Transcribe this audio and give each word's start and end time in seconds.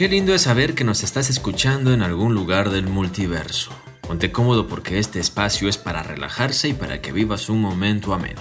Qué 0.00 0.08
lindo 0.08 0.32
es 0.32 0.40
saber 0.40 0.74
que 0.74 0.82
nos 0.82 1.02
estás 1.02 1.28
escuchando 1.28 1.92
en 1.92 2.00
algún 2.00 2.34
lugar 2.34 2.70
del 2.70 2.86
multiverso. 2.86 3.70
Ponte 4.00 4.32
cómodo 4.32 4.66
porque 4.66 4.98
este 4.98 5.20
espacio 5.20 5.68
es 5.68 5.76
para 5.76 6.02
relajarse 6.02 6.70
y 6.70 6.72
para 6.72 7.02
que 7.02 7.12
vivas 7.12 7.50
un 7.50 7.60
momento 7.60 8.14
ameno. 8.14 8.40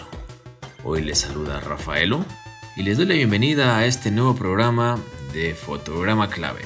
Hoy 0.86 1.02
les 1.02 1.20
saluda 1.20 1.60
Rafaelo 1.60 2.24
y 2.78 2.84
les 2.84 2.96
doy 2.96 3.08
la 3.08 3.16
bienvenida 3.16 3.78
a 3.78 3.86
este 3.86 4.10
nuevo 4.10 4.38
programa 4.38 4.98
de 5.34 5.54
Fotograma 5.54 6.30
Clave. 6.30 6.62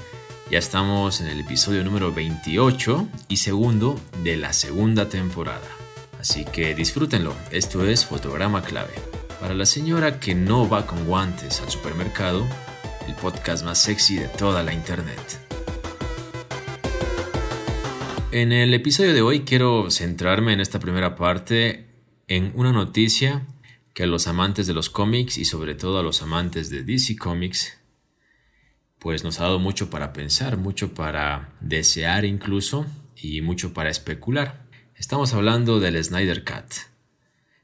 Ya 0.52 0.59
estamos 0.59 1.21
en 1.21 1.28
el 1.28 1.39
episodio 1.39 1.84
número 1.84 2.14
28 2.14 3.07
y 3.30 3.38
segundo 3.38 4.00
de 4.21 4.38
la 4.38 4.54
segunda 4.54 5.10
temporada. 5.10 5.70
Así 6.20 6.46
que 6.46 6.76
disfrútenlo, 6.76 7.34
esto 7.49 7.84
es 7.84 8.05
Fotograma 8.05 8.62
Clave. 8.62 8.94
Para 9.41 9.55
la 9.55 9.66
señora 9.66 10.20
que 10.20 10.35
no 10.35 10.70
va 10.70 10.85
con 10.85 11.04
guantes 11.07 11.62
al 11.62 11.71
supermercado, 11.71 12.46
el 13.07 13.16
podcast 13.16 13.66
más 13.66 13.81
sexy 13.81 14.16
de 14.16 14.27
toda 14.27 14.63
la 14.63 14.73
internet. 14.73 15.39
En 18.31 18.52
el 18.52 18.73
episodio 18.73 19.13
de 19.13 19.21
hoy 19.21 19.41
quiero 19.41 19.91
centrarme 19.91 20.53
en 20.53 20.59
esta 20.59 20.79
primera 20.79 21.16
parte 21.16 21.88
en 22.27 22.52
una 22.55 22.71
noticia 22.71 23.45
que 23.93 24.03
a 24.03 24.07
los 24.07 24.27
amantes 24.27 24.66
de 24.67 24.73
los 24.73 24.89
cómics 24.89 25.38
y 25.38 25.45
sobre 25.45 25.76
todo 25.76 25.99
a 25.99 26.03
los 26.03 26.21
amantes 26.21 26.70
de 26.70 26.84
DC 26.84 27.16
Comics 27.17 27.77
pues 28.99 29.23
nos 29.26 29.40
ha 29.40 29.43
dado 29.43 29.59
mucho 29.59 29.90
para 29.90 30.13
pensar, 30.13 30.57
mucho 30.57 30.93
para 30.93 31.54
desear 31.59 32.23
incluso 32.23 32.85
y 33.15 33.41
mucho 33.41 33.73
para 33.73 33.90
especular. 33.90 34.65
Estamos 34.95 35.34
hablando 35.34 35.81
del 35.81 36.01
Snyder 36.01 36.45
Cut, 36.45 36.73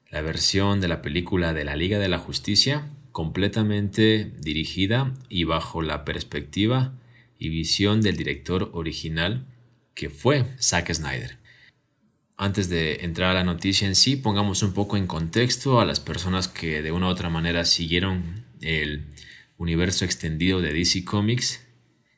la 0.10 0.22
versión 0.22 0.82
de 0.82 0.90
la 0.90 1.02
película 1.02 1.54
de 1.54 1.64
la 1.64 1.78
Liga 1.78 1.98
de 1.98 2.10
la 2.10 2.18
Justicia, 2.18 2.90
completamente 3.20 4.32
dirigida 4.40 5.14
y 5.28 5.44
bajo 5.44 5.82
la 5.82 6.06
perspectiva 6.06 6.94
y 7.38 7.50
visión 7.50 8.00
del 8.00 8.16
director 8.16 8.70
original 8.72 9.46
que 9.94 10.10
fue 10.10 10.46
Zack 10.58 10.94
Snyder. 10.94 11.38
Antes 12.38 12.70
de 12.70 13.04
entrar 13.04 13.32
a 13.32 13.34
la 13.34 13.44
noticia 13.44 13.90
en 13.90 13.96
sí, 13.96 14.16
pongamos 14.16 14.64
un 14.64 14.72
poco 14.72 14.96
en 14.96 15.06
contexto 15.06 15.82
a 15.82 15.86
las 15.86 16.00
personas 16.00 16.48
que 16.48 16.82
de 16.82 16.94
una 16.94 17.08
u 17.08 17.10
otra 17.10 17.30
manera 17.30 17.66
siguieron 17.66 18.46
el 18.62 19.08
universo 19.58 20.06
extendido 20.06 20.62
de 20.62 20.72
DC 20.72 21.04
Comics 21.04 21.68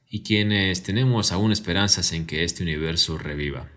y 0.07 0.21
quienes 0.21 0.83
tenemos 0.83 1.31
aún 1.31 1.51
esperanzas 1.51 2.13
en 2.13 2.27
que 2.27 2.43
este 2.43 2.61
universo 2.61 3.17
reviva. 3.17 3.71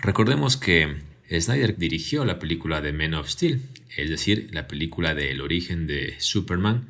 Recordemos 0.00 0.56
que 0.56 1.02
Snyder 1.30 1.76
dirigió 1.76 2.24
la 2.24 2.38
película 2.38 2.80
de 2.80 2.92
Men 2.92 3.14
of 3.14 3.28
Steel, 3.28 3.62
es 3.96 4.08
decir, 4.08 4.48
la 4.52 4.66
película 4.66 5.14
de 5.14 5.30
El 5.30 5.40
origen 5.40 5.86
de 5.86 6.14
Superman, 6.18 6.88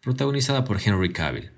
protagonizada 0.00 0.64
por 0.64 0.80
Henry 0.84 1.12
Cavill. 1.12 1.50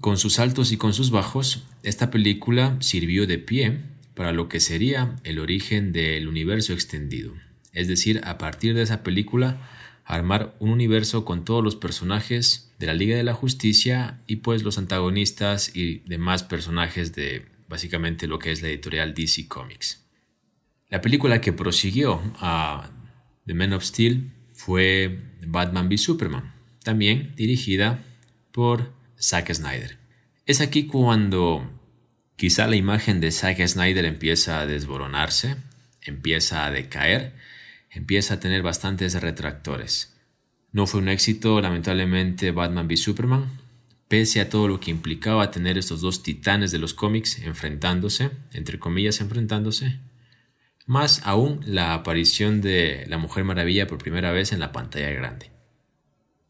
Con 0.00 0.16
sus 0.16 0.38
altos 0.38 0.72
y 0.72 0.78
con 0.78 0.94
sus 0.94 1.10
bajos, 1.10 1.64
esta 1.82 2.10
película 2.10 2.76
sirvió 2.80 3.26
de 3.26 3.38
pie 3.38 3.80
para 4.14 4.32
lo 4.32 4.48
que 4.48 4.60
sería 4.60 5.16
el 5.24 5.38
origen 5.38 5.92
del 5.92 6.28
universo 6.28 6.72
extendido, 6.72 7.34
es 7.72 7.88
decir, 7.88 8.20
a 8.24 8.38
partir 8.38 8.74
de 8.74 8.82
esa 8.82 9.02
película 9.02 9.68
armar 10.04 10.54
un 10.58 10.70
universo 10.70 11.24
con 11.24 11.44
todos 11.44 11.62
los 11.62 11.76
personajes 11.76 12.72
de 12.78 12.86
la 12.86 12.94
Liga 12.94 13.16
de 13.16 13.22
la 13.22 13.34
Justicia 13.34 14.20
y 14.26 14.36
pues 14.36 14.62
los 14.62 14.78
antagonistas 14.78 15.74
y 15.76 15.98
demás 16.00 16.42
personajes 16.42 17.14
de 17.14 17.46
básicamente 17.68 18.26
lo 18.26 18.38
que 18.38 18.52
es 18.52 18.62
la 18.62 18.68
editorial 18.68 19.14
DC 19.14 19.48
Comics. 19.48 20.01
La 20.92 21.00
película 21.00 21.40
que 21.40 21.54
prosiguió 21.54 22.20
a 22.38 22.90
The 23.46 23.54
Man 23.54 23.72
of 23.72 23.82
Steel 23.82 24.30
fue 24.52 25.20
Batman 25.40 25.88
v 25.88 25.96
Superman, 25.96 26.52
también 26.84 27.32
dirigida 27.34 28.04
por 28.50 28.92
Zack 29.18 29.54
Snyder. 29.54 29.96
Es 30.44 30.60
aquí 30.60 30.84
cuando 30.84 31.66
quizá 32.36 32.66
la 32.66 32.76
imagen 32.76 33.20
de 33.20 33.30
Zack 33.30 33.66
Snyder 33.66 34.04
empieza 34.04 34.60
a 34.60 34.66
desboronarse, 34.66 35.56
empieza 36.02 36.66
a 36.66 36.70
decaer, 36.70 37.36
empieza 37.90 38.34
a 38.34 38.40
tener 38.40 38.60
bastantes 38.60 39.14
retractores. 39.14 40.14
No 40.72 40.86
fue 40.86 41.00
un 41.00 41.08
éxito, 41.08 41.58
lamentablemente, 41.62 42.50
Batman 42.50 42.86
v 42.86 42.98
Superman, 42.98 43.46
pese 44.08 44.42
a 44.42 44.50
todo 44.50 44.68
lo 44.68 44.78
que 44.78 44.90
implicaba 44.90 45.50
tener 45.50 45.78
estos 45.78 46.02
dos 46.02 46.22
titanes 46.22 46.70
de 46.70 46.78
los 46.78 46.92
cómics 46.92 47.38
enfrentándose, 47.38 48.30
entre 48.52 48.78
comillas 48.78 49.22
enfrentándose, 49.22 49.98
más 50.92 51.22
aún 51.24 51.60
la 51.64 51.94
aparición 51.94 52.60
de 52.60 53.06
la 53.08 53.16
Mujer 53.16 53.44
Maravilla 53.44 53.86
por 53.86 53.96
primera 53.96 54.30
vez 54.30 54.52
en 54.52 54.60
la 54.60 54.72
pantalla 54.72 55.08
grande. 55.10 55.50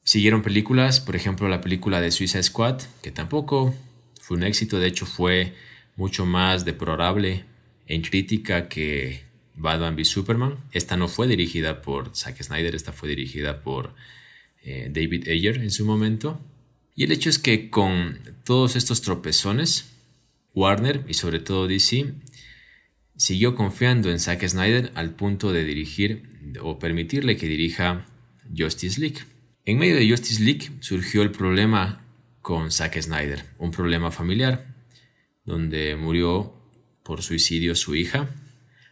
Siguieron 0.03 0.43
películas, 0.43 0.99
por 0.99 1.15
ejemplo 1.15 1.49
la 1.49 1.61
película 1.61 2.01
de 2.01 2.11
Suicide 2.11 2.43
Squad, 2.43 2.83
que 3.03 3.13
tampoco 3.13 3.73
fue 4.21 4.37
un 4.37 4.43
éxito, 4.43 4.81
de 4.81 4.89
hecho 4.89 5.07
fue 5.07 5.55
mucho 5.95 6.27
más 6.27 6.65
deplorable 6.65 7.45
en 7.87 8.03
crítica 8.03 8.69
que 8.69 9.23
Batman 9.55 9.95
v 9.95 10.05
Superman. 10.05 10.57
Esta 10.73 10.97
no 10.97 11.07
fue 11.07 11.29
dirigida 11.29 11.81
por 11.81 12.11
Zack 12.13 12.43
Snyder, 12.43 12.75
esta 12.75 12.91
fue 12.91 13.11
dirigida 13.11 13.63
por 13.63 13.95
eh, 14.65 14.91
David 14.93 15.29
Ayer 15.29 15.59
en 15.59 15.71
su 15.71 15.87
momento. 15.87 16.41
Y 16.97 17.05
el 17.05 17.13
hecho 17.13 17.31
es 17.31 17.39
que 17.39 17.71
con 17.71 18.19
todos 18.43 18.75
estos 18.75 19.03
tropezones, 19.03 19.93
Warner 20.53 21.05
y 21.07 21.15
sobre 21.15 21.39
todo 21.39 21.69
DC 21.69 22.13
siguió 23.23 23.55
confiando 23.55 24.11
en 24.11 24.19
Zack 24.19 24.45
Snyder 24.49 24.91
al 24.97 25.15
punto 25.15 25.53
de 25.53 25.63
dirigir 25.63 26.25
o 26.61 26.81
permitirle 26.81 27.37
que 27.37 27.47
dirija 27.47 28.05
Justice 28.53 29.01
League. 29.01 29.19
En 29.65 29.79
medio 29.79 29.95
de 29.95 30.11
Justice 30.11 30.43
League 30.43 30.71
surgió 30.81 31.23
el 31.23 31.31
problema 31.31 32.05
con 32.41 32.73
Zack 32.73 33.01
Snyder, 33.01 33.45
un 33.59 33.71
problema 33.71 34.11
familiar, 34.11 34.75
donde 35.45 35.95
murió 35.95 36.53
por 37.05 37.23
suicidio 37.23 37.77
su 37.77 37.95
hija. 37.95 38.29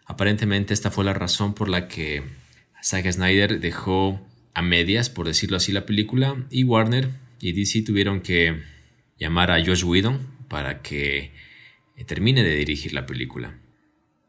Aparentemente 0.07 0.75
esta 0.75 0.93
fue 0.93 1.05
la 1.05 1.13
razón 1.13 1.53
por 1.53 1.69
la 1.69 1.89
que 1.89 2.23
Zack 2.85 3.11
Snyder 3.11 3.59
dejó 3.59 4.25
a 4.55 4.63
medias, 4.63 5.11
por 5.11 5.27
decirlo 5.27 5.57
así, 5.57 5.73
la 5.73 5.87
película 5.87 6.47
y 6.51 6.63
Warner 6.63 7.11
y 7.41 7.51
DC 7.51 7.83
tuvieron 7.83 8.21
que 8.21 8.63
llamar 9.19 9.51
a 9.51 9.59
Josh 9.59 9.83
Whedon 9.83 10.21
para 10.47 10.83
que 10.83 11.33
termine 12.07 12.45
de 12.45 12.55
dirigir 12.55 12.93
la 12.93 13.07
película. 13.07 13.59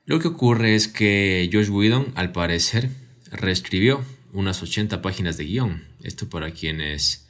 Lo 0.05 0.19
que 0.19 0.29
ocurre 0.29 0.75
es 0.75 0.87
que 0.87 1.49
Josh 1.51 1.69
Whedon, 1.69 2.11
al 2.15 2.31
parecer, 2.31 2.89
reescribió 3.31 4.03
unas 4.33 4.61
80 4.61 5.01
páginas 5.01 5.37
de 5.37 5.45
guion. 5.45 5.83
Esto 6.01 6.27
para 6.27 6.51
quienes 6.51 7.27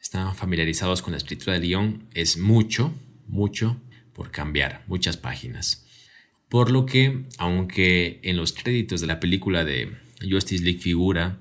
están 0.00 0.34
familiarizados 0.34 1.00
con 1.00 1.12
la 1.12 1.16
escritura 1.16 1.54
de 1.54 1.66
guion 1.66 2.08
es 2.12 2.36
mucho, 2.36 2.92
mucho 3.26 3.80
por 4.12 4.30
cambiar, 4.30 4.84
muchas 4.88 5.16
páginas. 5.16 5.86
Por 6.50 6.70
lo 6.70 6.84
que, 6.84 7.24
aunque 7.38 8.20
en 8.22 8.36
los 8.36 8.52
créditos 8.52 9.00
de 9.00 9.06
la 9.06 9.18
película 9.18 9.64
de 9.64 9.96
Justice 10.20 10.62
League 10.62 10.80
figura 10.80 11.40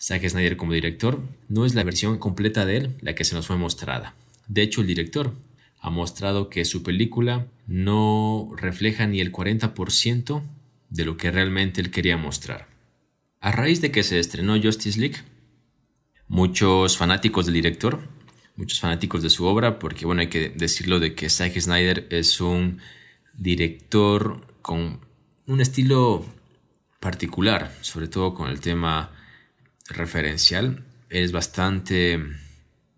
Zack 0.00 0.26
Snyder 0.26 0.56
como 0.56 0.72
director, 0.72 1.22
no 1.48 1.66
es 1.66 1.74
la 1.74 1.84
versión 1.84 2.18
completa 2.18 2.64
de 2.64 2.78
él 2.78 2.96
la 3.02 3.14
que 3.14 3.24
se 3.24 3.34
nos 3.34 3.46
fue 3.46 3.56
mostrada. 3.56 4.14
De 4.46 4.62
hecho, 4.62 4.80
el 4.80 4.86
director 4.86 5.34
ha 5.80 5.90
mostrado 5.90 6.48
que 6.48 6.64
su 6.64 6.82
película 6.82 7.46
no 7.68 8.50
refleja 8.56 9.06
ni 9.06 9.20
el 9.20 9.30
40% 9.30 10.42
de 10.88 11.04
lo 11.04 11.16
que 11.16 11.30
realmente 11.30 11.80
él 11.80 11.90
quería 11.90 12.16
mostrar. 12.16 12.66
A 13.40 13.52
raíz 13.52 13.80
de 13.80 13.92
que 13.92 14.02
se 14.02 14.18
estrenó 14.18 14.60
Justice 14.60 14.98
League, 14.98 15.18
muchos 16.26 16.96
fanáticos 16.96 17.44
del 17.44 17.54
director, 17.54 18.08
muchos 18.56 18.80
fanáticos 18.80 19.22
de 19.22 19.30
su 19.30 19.44
obra, 19.44 19.78
porque 19.78 20.06
bueno, 20.06 20.22
hay 20.22 20.28
que 20.28 20.48
decirlo 20.48 20.98
de 20.98 21.14
que 21.14 21.28
Zack 21.28 21.60
Snyder 21.60 22.08
es 22.10 22.40
un 22.40 22.80
director 23.34 24.40
con 24.62 25.00
un 25.46 25.60
estilo 25.60 26.24
particular, 27.00 27.72
sobre 27.82 28.08
todo 28.08 28.34
con 28.34 28.48
el 28.48 28.60
tema 28.60 29.12
referencial, 29.88 30.84
es 31.10 31.32
bastante 31.32 32.18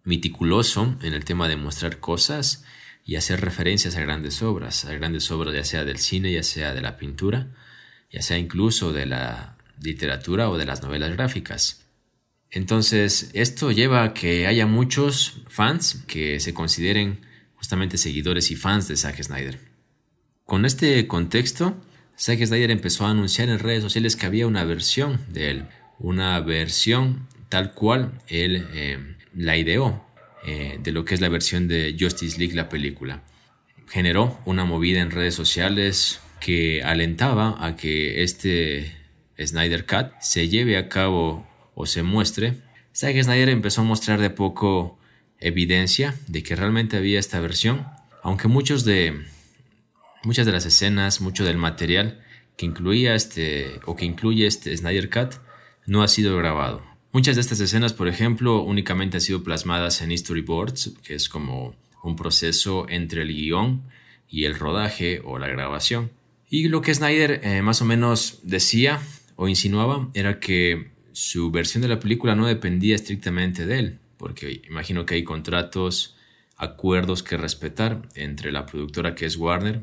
meticuloso 0.04 0.96
en 1.02 1.12
el 1.12 1.24
tema 1.24 1.48
de 1.48 1.56
mostrar 1.56 1.98
cosas 1.98 2.64
y 3.10 3.16
hacer 3.16 3.40
referencias 3.40 3.96
a 3.96 4.02
grandes 4.02 4.40
obras, 4.40 4.84
a 4.84 4.94
grandes 4.94 5.32
obras 5.32 5.52
ya 5.52 5.64
sea 5.64 5.84
del 5.84 5.98
cine, 5.98 6.30
ya 6.30 6.44
sea 6.44 6.72
de 6.74 6.80
la 6.80 6.96
pintura, 6.96 7.48
ya 8.08 8.22
sea 8.22 8.38
incluso 8.38 8.92
de 8.92 9.04
la 9.04 9.56
literatura 9.82 10.48
o 10.48 10.56
de 10.56 10.64
las 10.64 10.84
novelas 10.84 11.10
gráficas. 11.14 11.88
Entonces, 12.52 13.30
esto 13.34 13.72
lleva 13.72 14.04
a 14.04 14.14
que 14.14 14.46
haya 14.46 14.64
muchos 14.66 15.42
fans 15.48 16.04
que 16.06 16.38
se 16.38 16.54
consideren 16.54 17.18
justamente 17.56 17.98
seguidores 17.98 18.52
y 18.52 18.54
fans 18.54 18.86
de 18.86 18.96
Zack 18.96 19.20
Snyder. 19.20 19.58
Con 20.44 20.64
este 20.64 21.08
contexto, 21.08 21.76
Zack 22.16 22.46
Snyder 22.46 22.70
empezó 22.70 23.06
a 23.06 23.10
anunciar 23.10 23.48
en 23.48 23.58
redes 23.58 23.82
sociales 23.82 24.14
que 24.14 24.26
había 24.26 24.46
una 24.46 24.62
versión 24.62 25.18
de 25.30 25.50
él, 25.50 25.68
una 25.98 26.38
versión 26.38 27.26
tal 27.48 27.74
cual 27.74 28.22
él 28.28 28.68
eh, 28.72 29.16
la 29.34 29.56
ideó 29.56 30.08
eh, 30.46 30.78
de 30.82 30.92
lo 30.92 31.04
que 31.04 31.14
es 31.14 31.20
la 31.20 31.28
versión 31.28 31.68
de 31.68 31.96
Justice 31.98 32.38
League, 32.38 32.54
la 32.54 32.68
película. 32.68 33.22
Generó 33.88 34.38
una 34.44 34.64
movida 34.64 35.00
en 35.00 35.10
redes 35.10 35.34
sociales 35.34 36.20
que 36.40 36.82
alentaba 36.82 37.56
a 37.64 37.76
que 37.76 38.22
este 38.22 38.96
Snyder 39.38 39.84
Cut 39.86 40.12
se 40.20 40.48
lleve 40.48 40.76
a 40.76 40.88
cabo 40.88 41.46
o 41.74 41.86
se 41.86 42.02
muestre. 42.02 42.54
Zack 42.94 43.22
Snyder 43.22 43.48
empezó 43.48 43.82
a 43.82 43.84
mostrar 43.84 44.20
de 44.20 44.30
poco 44.30 44.98
evidencia 45.38 46.14
de 46.26 46.42
que 46.42 46.56
realmente 46.56 46.96
había 46.96 47.18
esta 47.18 47.40
versión, 47.40 47.86
aunque 48.22 48.48
muchos 48.48 48.84
de, 48.84 49.24
muchas 50.24 50.46
de 50.46 50.52
las 50.52 50.66
escenas, 50.66 51.20
mucho 51.20 51.44
del 51.44 51.56
material 51.56 52.22
que 52.56 52.66
incluía 52.66 53.14
este 53.14 53.80
o 53.86 53.96
que 53.96 54.04
incluye 54.04 54.46
este 54.46 54.76
Snyder 54.76 55.08
Cut 55.08 55.34
no 55.86 56.02
ha 56.02 56.08
sido 56.08 56.36
grabado. 56.36 56.89
Muchas 57.12 57.34
de 57.34 57.40
estas 57.40 57.58
escenas, 57.58 57.92
por 57.92 58.06
ejemplo, 58.06 58.62
únicamente 58.62 59.16
han 59.16 59.20
sido 59.20 59.42
plasmadas 59.42 60.00
en 60.00 60.16
storyboards, 60.16 60.94
que 61.02 61.14
es 61.14 61.28
como 61.28 61.74
un 62.04 62.14
proceso 62.14 62.86
entre 62.88 63.22
el 63.22 63.34
guion 63.34 63.82
y 64.28 64.44
el 64.44 64.54
rodaje 64.54 65.20
o 65.24 65.38
la 65.38 65.48
grabación. 65.48 66.10
Y 66.48 66.68
lo 66.68 66.82
que 66.82 66.94
Snyder 66.94 67.40
eh, 67.42 67.62
más 67.62 67.82
o 67.82 67.84
menos 67.84 68.38
decía 68.44 69.00
o 69.34 69.48
insinuaba 69.48 70.08
era 70.14 70.38
que 70.38 70.90
su 71.12 71.50
versión 71.50 71.82
de 71.82 71.88
la 71.88 71.98
película 71.98 72.36
no 72.36 72.46
dependía 72.46 72.94
estrictamente 72.94 73.66
de 73.66 73.78
él, 73.78 73.98
porque 74.16 74.62
imagino 74.68 75.04
que 75.04 75.14
hay 75.14 75.24
contratos, 75.24 76.16
acuerdos 76.56 77.22
que 77.22 77.36
respetar 77.36 78.08
entre 78.14 78.52
la 78.52 78.66
productora 78.66 79.14
que 79.14 79.26
es 79.26 79.36
Warner 79.36 79.80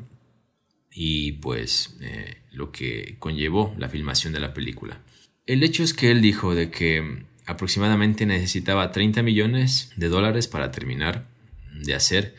y 0.90 1.32
pues 1.32 1.96
eh, 2.00 2.38
lo 2.52 2.72
que 2.72 3.16
conllevó 3.18 3.74
la 3.76 3.88
filmación 3.88 4.32
de 4.32 4.40
la 4.40 4.54
película. 4.54 5.02
El 5.48 5.62
hecho 5.62 5.82
es 5.82 5.94
que 5.94 6.10
él 6.10 6.20
dijo 6.20 6.54
de 6.54 6.70
que 6.70 7.24
aproximadamente 7.46 8.26
necesitaba 8.26 8.92
30 8.92 9.22
millones 9.22 9.90
de 9.96 10.10
dólares 10.10 10.46
para 10.46 10.70
terminar 10.70 11.26
de 11.72 11.94
hacer 11.94 12.34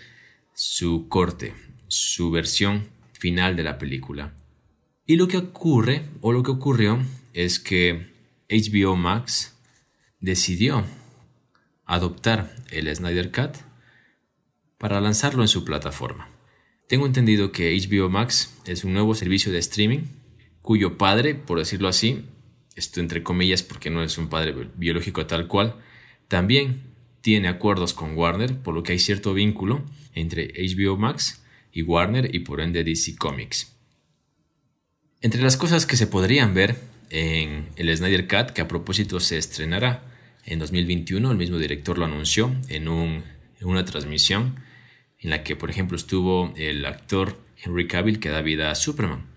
su 0.53 1.07
corte, 1.07 1.55
su 1.87 2.29
versión 2.29 2.87
final 3.13 3.55
de 3.55 3.63
la 3.63 3.79
película. 3.79 4.35
Y 5.07 5.15
lo 5.15 5.27
que 5.27 5.37
ocurre, 5.37 6.03
o 6.21 6.31
lo 6.31 6.43
que 6.43 6.51
ocurrió, 6.51 7.03
es 7.33 7.57
que 7.57 8.13
HBO 8.47 8.95
Max 8.95 9.57
decidió 10.19 10.85
adoptar 11.85 12.55
el 12.69 12.95
Snyder 12.95 13.31
Cut 13.31 13.57
para 14.77 15.01
lanzarlo 15.01 15.41
en 15.41 15.47
su 15.47 15.65
plataforma. 15.65 16.29
Tengo 16.87 17.07
entendido 17.07 17.51
que 17.51 17.75
HBO 17.75 18.07
Max 18.07 18.55
es 18.67 18.83
un 18.83 18.93
nuevo 18.93 19.15
servicio 19.15 19.51
de 19.51 19.57
streaming 19.57 20.01
cuyo 20.61 20.99
padre, 20.99 21.33
por 21.33 21.57
decirlo 21.57 21.87
así, 21.87 22.23
esto 22.79 22.99
entre 22.99 23.21
comillas 23.23 23.61
porque 23.61 23.89
no 23.89 24.01
es 24.03 24.17
un 24.17 24.29
padre 24.29 24.53
biológico 24.75 25.25
tal 25.25 25.47
cual, 25.47 25.75
también 26.27 26.81
tiene 27.21 27.47
acuerdos 27.47 27.93
con 27.93 28.17
Warner, 28.17 28.57
por 28.57 28.73
lo 28.73 28.83
que 28.83 28.93
hay 28.93 28.99
cierto 28.99 29.33
vínculo 29.33 29.83
entre 30.13 30.53
HBO 30.57 30.97
Max 30.97 31.43
y 31.71 31.83
Warner 31.83 32.33
y 32.33 32.39
por 32.39 32.61
ende 32.61 32.83
DC 32.83 33.15
Comics. 33.17 33.75
Entre 35.21 35.41
las 35.41 35.57
cosas 35.57 35.85
que 35.85 35.97
se 35.97 36.07
podrían 36.07 36.53
ver 36.53 36.77
en 37.09 37.69
el 37.75 37.95
Snyder 37.95 38.27
Cut, 38.27 38.51
que 38.51 38.61
a 38.61 38.67
propósito 38.67 39.19
se 39.19 39.37
estrenará 39.37 40.03
en 40.45 40.59
2021, 40.59 41.31
el 41.31 41.37
mismo 41.37 41.57
director 41.57 41.97
lo 41.97 42.05
anunció 42.05 42.55
en, 42.69 42.87
en 42.87 43.23
una 43.67 43.85
transmisión 43.85 44.61
en 45.19 45.29
la 45.29 45.43
que, 45.43 45.55
por 45.55 45.69
ejemplo, 45.69 45.97
estuvo 45.97 46.53
el 46.55 46.85
actor 46.85 47.37
Henry 47.61 47.87
Cavill 47.87 48.19
que 48.19 48.29
da 48.29 48.41
vida 48.41 48.71
a 48.71 48.75
Superman. 48.75 49.28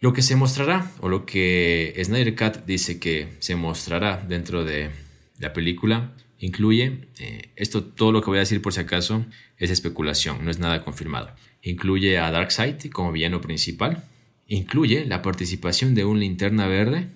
Lo 0.00 0.12
que 0.12 0.22
se 0.22 0.36
mostrará, 0.36 0.92
o 1.00 1.08
lo 1.08 1.26
que 1.26 2.00
Snyder 2.04 2.36
Cut 2.36 2.64
dice 2.64 3.00
que 3.00 3.34
se 3.40 3.56
mostrará 3.56 4.16
dentro 4.16 4.64
de 4.64 4.90
la 5.38 5.52
película, 5.52 6.12
incluye, 6.38 7.08
eh, 7.18 7.50
esto 7.56 7.82
todo 7.82 8.12
lo 8.12 8.22
que 8.22 8.30
voy 8.30 8.38
a 8.38 8.40
decir 8.40 8.62
por 8.62 8.72
si 8.72 8.80
acaso 8.80 9.26
es 9.56 9.70
especulación, 9.70 10.44
no 10.44 10.50
es 10.52 10.60
nada 10.60 10.84
confirmado. 10.84 11.30
Incluye 11.62 12.18
a 12.18 12.30
Darkseid 12.30 12.90
como 12.92 13.10
villano 13.10 13.40
principal, 13.40 14.04
incluye 14.46 15.04
la 15.04 15.20
participación 15.20 15.96
de 15.96 16.04
un 16.04 16.20
linterna 16.20 16.68
verde, 16.68 17.08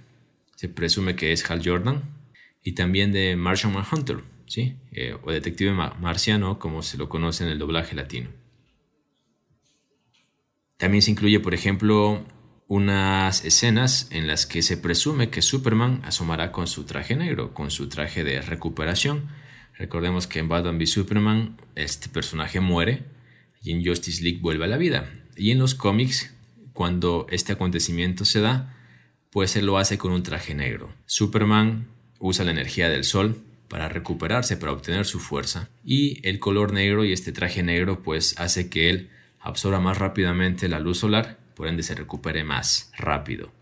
se 0.57 0.69
presume 0.69 1.15
que 1.15 1.33
es 1.33 1.49
Hal 1.49 1.63
Jordan, 1.65 2.03
y 2.65 2.73
también 2.73 3.13
de 3.13 3.37
Martian 3.37 3.73
Manhunter, 3.73 4.19
¿sí? 4.47 4.75
Eh, 4.93 5.17
o 5.23 5.31
detective 5.31 5.73
marciano, 5.73 6.59
como 6.59 6.83
se 6.83 6.99
lo 6.99 7.09
conoce 7.09 7.45
en 7.45 7.51
el 7.51 7.59
doblaje 7.59 7.95
latino. 7.95 8.31
También 10.77 11.03
se 11.03 11.13
incluye, 11.13 11.41
por 11.41 11.55
ejemplo, 11.55 12.25
unas 12.73 13.45
escenas 13.45 14.09
en 14.13 14.27
las 14.27 14.47
que 14.47 14.63
se 14.63 14.79
presume 14.79 15.29
que 15.29 15.43
Superman 15.43 16.01
asomará 16.07 16.53
con 16.53 16.67
su 16.67 16.85
traje 16.85 17.15
negro, 17.15 17.53
con 17.53 17.71
su 17.71 17.91
traje 17.91 18.25
de 18.25 18.41
recuperación. 18.41 19.29
Recordemos 19.77 20.27
que 20.27 20.39
en 20.39 20.49
Batman 20.49 20.77
v 20.77 20.87
Superman 20.87 21.59
este 21.75 22.09
personaje 22.09 22.61
muere 22.61 23.03
y 23.63 23.73
en 23.73 23.85
Justice 23.85 24.23
League 24.23 24.39
vuelve 24.41 24.65
a 24.65 24.69
la 24.69 24.79
vida. 24.79 25.13
Y 25.37 25.51
en 25.51 25.59
los 25.59 25.75
cómics, 25.75 26.35
cuando 26.73 27.27
este 27.29 27.53
acontecimiento 27.53 28.25
se 28.25 28.41
da, 28.41 28.75
pues 29.29 29.55
él 29.57 29.67
lo 29.67 29.77
hace 29.77 29.99
con 29.99 30.11
un 30.11 30.23
traje 30.23 30.55
negro. 30.55 30.95
Superman 31.05 31.89
usa 32.21 32.47
la 32.47 32.53
energía 32.53 32.89
del 32.89 33.05
sol 33.05 33.43
para 33.69 33.91
recuperarse, 33.91 34.57
para 34.57 34.73
obtener 34.73 35.05
su 35.05 35.21
fuerza. 35.21 35.69
Y 35.85 36.27
el 36.27 36.39
color 36.39 36.73
negro 36.73 37.05
y 37.05 37.13
este 37.13 37.33
traje 37.33 37.63
negro 37.63 38.03
pues 38.03 38.35
hace 38.39 38.71
que 38.71 38.89
él 38.89 39.11
absorba 39.41 39.79
más 39.79 39.99
rápidamente 39.99 40.71
la 40.71 40.81
luz 40.81 41.01
solar, 41.01 41.42
por 41.71 41.83
se 41.83 41.95
recupere 41.95 42.45
más 42.45 42.91
rápido. 42.97 43.53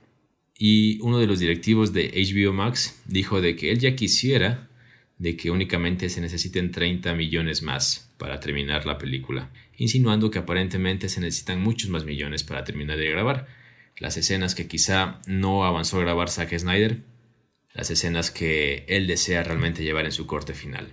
Y 0.59 1.01
uno 1.01 1.19
de 1.19 1.27
los 1.27 1.39
directivos 1.39 1.93
de 1.93 2.11
HBO 2.11 2.53
Max 2.53 3.01
dijo 3.07 3.41
de 3.41 3.57
que 3.57 3.71
él 3.71 3.79
ya 3.79 3.95
quisiera 3.95 4.69
de 5.19 5.37
que 5.37 5.51
únicamente 5.51 6.09
se 6.09 6.21
necesiten 6.21 6.71
30 6.71 7.15
millones 7.15 7.63
más 7.63 8.11
para 8.19 8.41
terminar 8.41 8.87
la 8.87 8.99
película, 8.99 9.51
insinuando 9.77 10.31
que 10.31 10.39
aparentemente 10.39 11.09
se 11.09 11.21
necesitan 11.21 11.63
muchos 11.63 11.91
más 11.91 12.05
millones 12.05 12.43
para 12.43 12.65
terminar 12.65 12.99
de 12.99 13.11
grabar. 13.11 13.47
Las 13.99 14.17
escenas 14.17 14.55
que 14.55 14.67
quizá 14.67 15.21
no 15.27 15.65
avanzó 15.65 15.99
a 15.99 16.03
grabar 16.03 16.31
Zack 16.31 16.59
Snyder 16.59 17.03
las 17.73 17.91
escenas 17.91 18.31
que 18.31 18.85
él 18.89 19.07
desea 19.07 19.43
realmente 19.43 19.85
llevar 19.85 20.05
en 20.05 20.13
su 20.13 20.27
corte 20.27 20.55
final. 20.55 20.93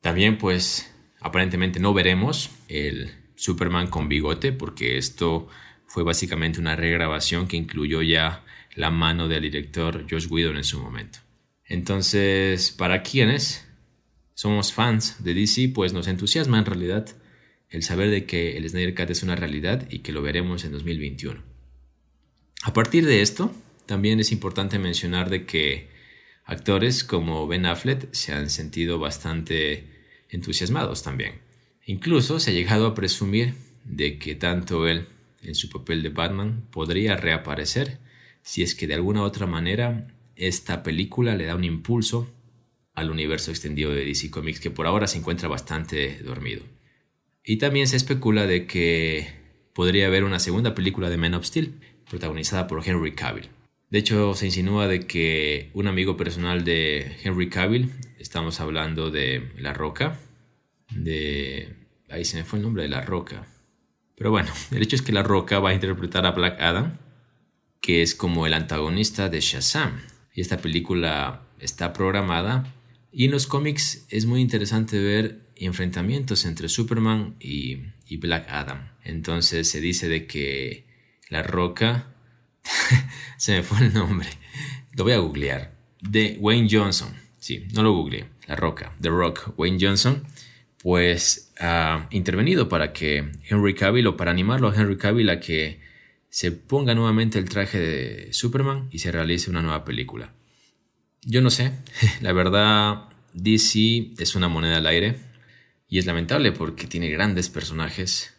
También 0.00 0.38
pues 0.38 0.92
aparentemente 1.20 1.80
no 1.80 1.94
veremos 1.94 2.50
el 2.68 3.12
Superman 3.36 3.88
con 3.88 4.08
bigote 4.08 4.52
porque 4.52 4.98
esto 4.98 5.48
fue 5.90 6.04
básicamente 6.04 6.60
una 6.60 6.76
regrabación 6.76 7.48
que 7.48 7.56
incluyó 7.56 8.00
ya 8.00 8.44
la 8.76 8.92
mano 8.92 9.26
del 9.26 9.42
director 9.42 10.06
Josh 10.08 10.28
Whedon 10.30 10.56
en 10.56 10.62
su 10.62 10.80
momento. 10.80 11.18
Entonces, 11.64 12.70
para 12.70 13.02
quienes 13.02 13.66
somos 14.34 14.72
fans 14.72 15.24
de 15.24 15.34
DC, 15.34 15.72
pues 15.74 15.92
nos 15.92 16.06
entusiasma 16.06 16.60
en 16.60 16.66
realidad 16.66 17.08
el 17.70 17.82
saber 17.82 18.08
de 18.10 18.24
que 18.24 18.56
el 18.56 18.70
Snyder 18.70 18.94
Cut 18.94 19.10
es 19.10 19.24
una 19.24 19.34
realidad 19.34 19.88
y 19.90 19.98
que 19.98 20.12
lo 20.12 20.22
veremos 20.22 20.64
en 20.64 20.70
2021. 20.70 21.42
A 22.62 22.72
partir 22.72 23.04
de 23.04 23.20
esto, 23.20 23.52
también 23.86 24.20
es 24.20 24.30
importante 24.30 24.78
mencionar 24.78 25.28
de 25.28 25.44
que 25.44 25.90
Actores 26.44 27.02
como 27.02 27.48
Ben 27.48 27.66
Affleck 27.66 28.12
se 28.12 28.32
han 28.32 28.48
sentido 28.48 29.00
bastante 29.00 29.90
entusiasmados 30.28 31.02
también. 31.02 31.40
Incluso 31.84 32.38
se 32.38 32.52
ha 32.52 32.54
llegado 32.54 32.86
a 32.86 32.94
presumir 32.94 33.54
de 33.84 34.20
que 34.20 34.36
tanto 34.36 34.86
él 34.86 35.08
en 35.42 35.54
su 35.54 35.68
papel 35.68 36.02
de 36.02 36.10
Batman 36.10 36.66
podría 36.70 37.16
reaparecer 37.16 37.98
si 38.42 38.62
es 38.62 38.74
que 38.74 38.86
de 38.86 38.94
alguna 38.94 39.22
otra 39.22 39.46
manera 39.46 40.08
esta 40.36 40.82
película 40.82 41.34
le 41.34 41.46
da 41.46 41.54
un 41.54 41.64
impulso 41.64 42.30
al 42.94 43.10
universo 43.10 43.50
extendido 43.50 43.92
de 43.92 44.04
DC 44.04 44.30
Comics 44.30 44.60
que 44.60 44.70
por 44.70 44.86
ahora 44.86 45.06
se 45.06 45.18
encuentra 45.18 45.48
bastante 45.48 46.20
dormido. 46.22 46.62
Y 47.44 47.56
también 47.56 47.86
se 47.86 47.96
especula 47.96 48.46
de 48.46 48.66
que 48.66 49.28
podría 49.74 50.06
haber 50.06 50.24
una 50.24 50.38
segunda 50.38 50.74
película 50.74 51.08
de 51.08 51.16
Man 51.16 51.34
of 51.34 51.44
Steel 51.44 51.74
protagonizada 52.08 52.66
por 52.66 52.86
Henry 52.86 53.14
Cavill. 53.14 53.48
De 53.90 53.98
hecho, 53.98 54.34
se 54.34 54.46
insinúa 54.46 54.86
de 54.86 55.06
que 55.06 55.70
un 55.74 55.86
amigo 55.86 56.16
personal 56.16 56.64
de 56.64 57.16
Henry 57.22 57.48
Cavill, 57.48 57.92
estamos 58.18 58.60
hablando 58.60 59.10
de 59.10 59.50
La 59.58 59.72
Roca, 59.72 60.18
de... 60.94 61.76
Ahí 62.08 62.24
se 62.24 62.36
me 62.36 62.44
fue 62.44 62.58
el 62.58 62.64
nombre 62.64 62.82
de 62.82 62.88
La 62.88 63.02
Roca. 63.02 63.46
Pero 64.20 64.32
bueno, 64.32 64.52
el 64.70 64.82
hecho 64.82 64.96
es 64.96 65.00
que 65.00 65.12
La 65.12 65.22
Roca 65.22 65.60
va 65.60 65.70
a 65.70 65.72
interpretar 65.74 66.26
a 66.26 66.32
Black 66.32 66.60
Adam, 66.60 66.98
que 67.80 68.02
es 68.02 68.14
como 68.14 68.46
el 68.46 68.52
antagonista 68.52 69.30
de 69.30 69.40
Shazam. 69.40 69.98
Y 70.34 70.42
esta 70.42 70.58
película 70.58 71.40
está 71.58 71.94
programada. 71.94 72.70
Y 73.10 73.24
en 73.24 73.30
los 73.30 73.46
cómics 73.46 74.04
es 74.10 74.26
muy 74.26 74.42
interesante 74.42 74.98
ver 74.98 75.48
enfrentamientos 75.56 76.44
entre 76.44 76.68
Superman 76.68 77.36
y, 77.40 77.78
Black 78.18 78.46
Adam. 78.50 78.90
Entonces 79.04 79.70
se 79.70 79.80
dice 79.80 80.06
de 80.10 80.26
que 80.26 80.84
La 81.30 81.42
Roca 81.42 82.14
Se 83.38 83.52
me 83.52 83.62
fue 83.62 83.86
el 83.86 83.94
nombre. 83.94 84.28
Lo 84.96 85.04
voy 85.04 85.14
a 85.14 85.18
googlear. 85.18 85.78
De 86.02 86.36
Wayne 86.38 86.68
Johnson. 86.70 87.14
Sí, 87.38 87.66
no 87.72 87.82
lo 87.82 87.94
googleé. 87.94 88.26
La 88.46 88.54
Roca. 88.54 88.94
The 89.00 89.08
Rock. 89.08 89.54
Wayne 89.56 89.78
Johnson. 89.80 90.26
Pues 90.82 91.52
ha 91.58 92.08
intervenido 92.10 92.68
para 92.68 92.92
que 92.92 93.32
Henry 93.48 93.74
Cavill 93.74 94.06
o 94.06 94.16
para 94.16 94.30
animarlo 94.30 94.68
a 94.68 94.74
Henry 94.74 94.96
Cavill 94.96 95.30
a 95.30 95.40
que 95.40 95.80
se 96.28 96.52
ponga 96.52 96.94
nuevamente 96.94 97.38
el 97.38 97.48
traje 97.48 97.78
de 97.78 98.32
Superman 98.32 98.88
y 98.90 99.00
se 99.00 99.12
realice 99.12 99.50
una 99.50 99.62
nueva 99.62 99.84
película. 99.84 100.32
Yo 101.22 101.42
no 101.42 101.50
sé. 101.50 101.72
La 102.20 102.32
verdad, 102.32 103.08
DC 103.34 104.12
es 104.18 104.34
una 104.34 104.48
moneda 104.48 104.78
al 104.78 104.86
aire. 104.86 105.16
Y 105.88 105.98
es 105.98 106.06
lamentable 106.06 106.52
porque 106.52 106.86
tiene 106.86 107.10
grandes 107.10 107.48
personajes 107.48 108.32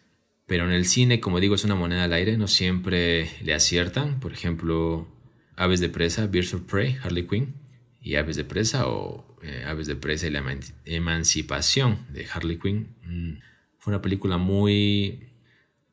pero 0.52 0.66
en 0.66 0.72
el 0.72 0.84
cine, 0.84 1.18
como 1.18 1.40
digo, 1.40 1.54
es 1.54 1.64
una 1.64 1.74
moneda 1.74 2.04
al 2.04 2.12
aire, 2.12 2.36
no 2.36 2.46
siempre 2.46 3.30
le 3.42 3.54
aciertan. 3.54 4.20
Por 4.20 4.34
ejemplo, 4.34 5.08
Aves 5.56 5.80
de 5.80 5.88
Presa, 5.88 6.26
Birds 6.26 6.52
of 6.52 6.62
Prey, 6.70 6.98
Harley 7.02 7.26
Quinn, 7.26 7.54
y 8.02 8.16
Aves 8.16 8.36
de 8.36 8.44
Presa 8.44 8.86
o 8.86 9.31
eh, 9.42 9.64
Aves 9.66 9.86
de 9.86 9.96
Presa 9.96 10.26
y 10.26 10.30
la 10.30 10.42
Emancipación 10.84 12.06
de 12.10 12.26
Harley 12.32 12.58
Quinn. 12.58 12.94
Mm, 13.04 13.40
fue 13.78 13.92
una 13.92 14.02
película 14.02 14.38
muy... 14.38 15.28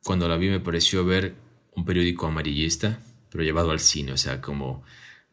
Cuando 0.04 0.28
la 0.28 0.38
vi 0.38 0.50
me 0.50 0.60
pareció 0.60 1.04
ver 1.04 1.36
un 1.76 1.86
periódico 1.86 2.28
amarillista, 2.28 3.02
pero 3.30 3.44
llevado 3.44 3.72
al 3.72 3.80
cine, 3.80 4.12
o 4.12 4.18
sea, 4.18 4.42
como 4.42 4.84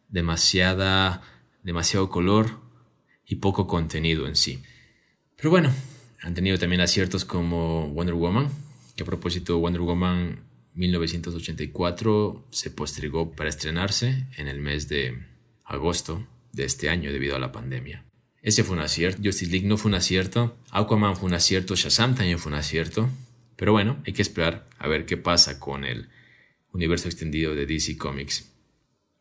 demasiada, 0.08 1.22
demasiado 1.62 2.08
color 2.08 2.60
y 3.26 3.36
poco 3.36 3.66
contenido 3.66 4.26
en 4.26 4.36
sí. 4.36 4.62
Pero 5.36 5.50
bueno, 5.50 5.72
han 6.22 6.34
tenido 6.34 6.58
también 6.58 6.80
aciertos 6.80 7.24
como 7.24 7.88
Wonder 7.90 8.14
Woman, 8.14 8.48
que 8.96 9.02
a 9.02 9.06
propósito 9.06 9.58
Wonder 9.58 9.82
Woman 9.82 10.40
1984 10.74 12.46
se 12.50 12.70
postergó 12.70 13.32
para 13.32 13.48
estrenarse 13.48 14.26
en 14.36 14.48
el 14.48 14.60
mes 14.60 14.88
de 14.88 15.22
agosto 15.64 16.26
de 16.52 16.64
este 16.64 16.88
año 16.88 17.12
debido 17.12 17.36
a 17.36 17.38
la 17.38 17.52
pandemia. 17.52 18.05
Ese 18.46 18.62
fue 18.62 18.76
un 18.76 18.82
acierto, 18.82 19.22
Justice 19.24 19.50
League 19.50 19.66
no 19.66 19.76
fue 19.76 19.88
un 19.88 19.96
acierto, 19.96 20.56
Aquaman 20.70 21.16
fue 21.16 21.26
un 21.26 21.34
acierto, 21.34 21.74
Shazam 21.74 22.14
también 22.14 22.38
fue 22.38 22.52
un 22.52 22.58
acierto, 22.58 23.10
pero 23.56 23.72
bueno, 23.72 24.00
hay 24.06 24.12
que 24.12 24.22
esperar 24.22 24.68
a 24.78 24.86
ver 24.86 25.04
qué 25.04 25.16
pasa 25.16 25.58
con 25.58 25.84
el 25.84 26.08
universo 26.72 27.08
extendido 27.08 27.56
de 27.56 27.66
DC 27.66 27.98
Comics. 27.98 28.48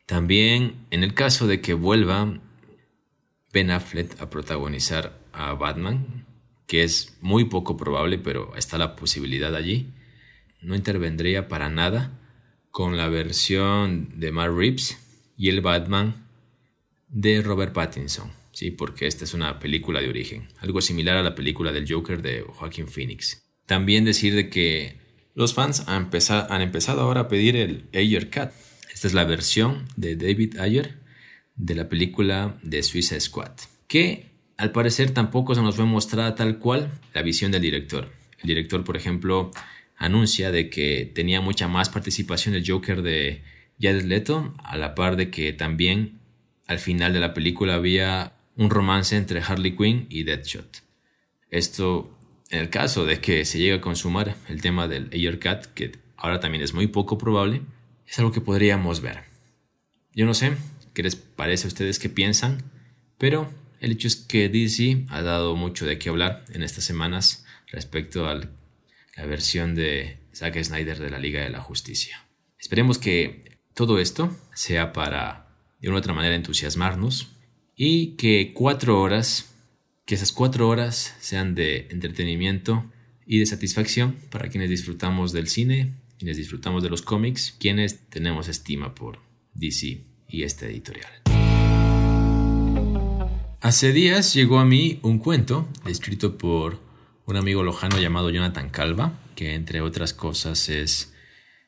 También, 0.06 0.86
en 0.92 1.02
el 1.02 1.12
caso 1.12 1.48
de 1.48 1.60
que 1.60 1.74
vuelva 1.74 2.38
Ben 3.52 3.72
Affleck 3.72 4.20
a 4.20 4.30
protagonizar 4.30 5.18
a 5.32 5.54
Batman, 5.54 6.24
que 6.68 6.84
es 6.84 7.18
muy 7.20 7.46
poco 7.46 7.76
probable, 7.76 8.18
pero 8.18 8.54
está 8.54 8.78
la 8.78 8.94
posibilidad 8.94 9.56
allí, 9.56 9.92
no 10.62 10.76
intervendría 10.76 11.48
para 11.48 11.68
nada 11.68 12.12
con 12.70 12.96
la 12.96 13.08
versión 13.08 14.20
de 14.20 14.30
Mark 14.30 14.56
Reeves 14.56 14.98
y 15.36 15.48
el 15.48 15.62
Batman 15.62 16.14
de 17.08 17.42
Robert 17.42 17.72
Pattinson, 17.72 18.35
sí, 18.56 18.70
porque 18.70 19.06
esta 19.06 19.24
es 19.24 19.34
una 19.34 19.58
película 19.58 20.00
de 20.00 20.08
origen, 20.08 20.48
algo 20.60 20.80
similar 20.80 21.18
a 21.18 21.22
la 21.22 21.34
película 21.34 21.72
del 21.72 21.86
Joker 21.86 22.22
de 22.22 22.40
Joaquin 22.40 22.88
Phoenix. 22.88 23.42
También 23.66 24.06
decir 24.06 24.34
de 24.34 24.48
que 24.48 24.96
los 25.34 25.52
fans 25.52 25.84
han 25.88 26.04
empezado, 26.04 26.50
han 26.50 26.62
empezado 26.62 27.02
ahora 27.02 27.20
a 27.20 27.28
pedir 27.28 27.54
el 27.54 27.84
Ayer 27.92 28.30
Cut. 28.30 28.52
Esta 28.90 29.08
es 29.08 29.12
la 29.12 29.24
versión 29.24 29.84
de 29.96 30.16
David 30.16 30.56
Ayer 30.58 30.94
de 31.54 31.74
la 31.74 31.90
película 31.90 32.58
de 32.62 32.82
Suicide 32.82 33.20
Squad, 33.20 33.52
que 33.88 34.30
al 34.56 34.72
parecer 34.72 35.10
tampoco 35.10 35.54
se 35.54 35.60
nos 35.60 35.76
fue 35.76 35.84
mostrada 35.84 36.34
tal 36.34 36.58
cual 36.58 36.98
la 37.12 37.20
visión 37.20 37.52
del 37.52 37.60
director. 37.60 38.10
El 38.40 38.48
director, 38.48 38.84
por 38.84 38.96
ejemplo, 38.96 39.50
anuncia 39.98 40.50
de 40.50 40.70
que 40.70 41.12
tenía 41.14 41.42
mucha 41.42 41.68
más 41.68 41.90
participación 41.90 42.54
el 42.54 42.66
Joker 42.66 43.02
de 43.02 43.42
Jared 43.78 44.04
Leto, 44.04 44.54
a 44.64 44.78
la 44.78 44.94
par 44.94 45.16
de 45.16 45.30
que 45.30 45.52
también 45.52 46.20
al 46.66 46.78
final 46.78 47.12
de 47.12 47.20
la 47.20 47.34
película 47.34 47.74
había 47.74 48.35
un 48.56 48.70
romance 48.70 49.16
entre 49.16 49.40
Harley 49.40 49.76
Quinn 49.76 50.06
y 50.08 50.24
Deadshot. 50.24 50.82
Esto 51.50 52.16
en 52.50 52.60
el 52.60 52.70
caso 52.70 53.04
de 53.04 53.20
que 53.20 53.44
se 53.44 53.58
llegue 53.58 53.74
a 53.74 53.80
consumar 53.80 54.36
el 54.48 54.60
tema 54.60 54.88
del 54.88 55.10
Ayer 55.12 55.38
Cat, 55.38 55.66
que 55.66 55.92
ahora 56.16 56.40
también 56.40 56.62
es 56.62 56.74
muy 56.74 56.86
poco 56.86 57.18
probable, 57.18 57.62
es 58.06 58.18
algo 58.18 58.32
que 58.32 58.40
podríamos 58.40 59.00
ver. 59.00 59.24
Yo 60.14 60.26
no 60.26 60.34
sé 60.34 60.56
qué 60.94 61.02
les 61.02 61.16
parece 61.16 61.66
a 61.66 61.68
ustedes 61.68 61.98
que 61.98 62.08
piensan, 62.08 62.70
pero 63.18 63.52
el 63.80 63.92
hecho 63.92 64.08
es 64.08 64.16
que 64.16 64.48
DC 64.48 65.06
ha 65.10 65.22
dado 65.22 65.56
mucho 65.56 65.86
de 65.86 65.98
qué 65.98 66.08
hablar 66.08 66.44
en 66.52 66.62
estas 66.62 66.84
semanas 66.84 67.44
respecto 67.70 68.28
a 68.28 68.36
la 68.36 69.26
versión 69.26 69.74
de 69.74 70.18
Zack 70.34 70.62
Snyder 70.62 70.98
de 70.98 71.10
la 71.10 71.18
Liga 71.18 71.42
de 71.42 71.50
la 71.50 71.60
Justicia. 71.60 72.26
Esperemos 72.58 72.98
que 72.98 73.58
todo 73.74 73.98
esto 73.98 74.34
sea 74.54 74.92
para 74.92 75.48
de 75.80 75.88
una 75.88 75.98
otra 75.98 76.14
manera 76.14 76.34
entusiasmarnos 76.34 77.35
y 77.76 78.16
que 78.16 78.52
cuatro 78.54 79.00
horas 79.00 79.52
que 80.06 80.14
esas 80.14 80.32
cuatro 80.32 80.68
horas 80.68 81.16
sean 81.20 81.54
de 81.56 81.88
entretenimiento 81.90 82.86
y 83.26 83.40
de 83.40 83.46
satisfacción 83.46 84.16
para 84.30 84.48
quienes 84.48 84.70
disfrutamos 84.70 85.32
del 85.32 85.48
cine, 85.48 85.94
quienes 86.16 86.36
disfrutamos 86.36 86.84
de 86.84 86.90
los 86.90 87.02
cómics, 87.02 87.56
quienes 87.58 88.08
tenemos 88.08 88.46
estima 88.48 88.94
por 88.94 89.18
DC 89.54 90.04
y 90.28 90.42
este 90.44 90.66
editorial. 90.66 91.10
Hace 93.60 93.92
días 93.92 94.32
llegó 94.32 94.60
a 94.60 94.64
mí 94.64 95.00
un 95.02 95.18
cuento 95.18 95.68
escrito 95.86 96.38
por 96.38 96.80
un 97.26 97.36
amigo 97.36 97.64
lojano 97.64 97.98
llamado 97.98 98.30
Jonathan 98.30 98.70
Calva, 98.70 99.18
que 99.34 99.54
entre 99.54 99.80
otras 99.80 100.14
cosas 100.14 100.68
es 100.68 101.12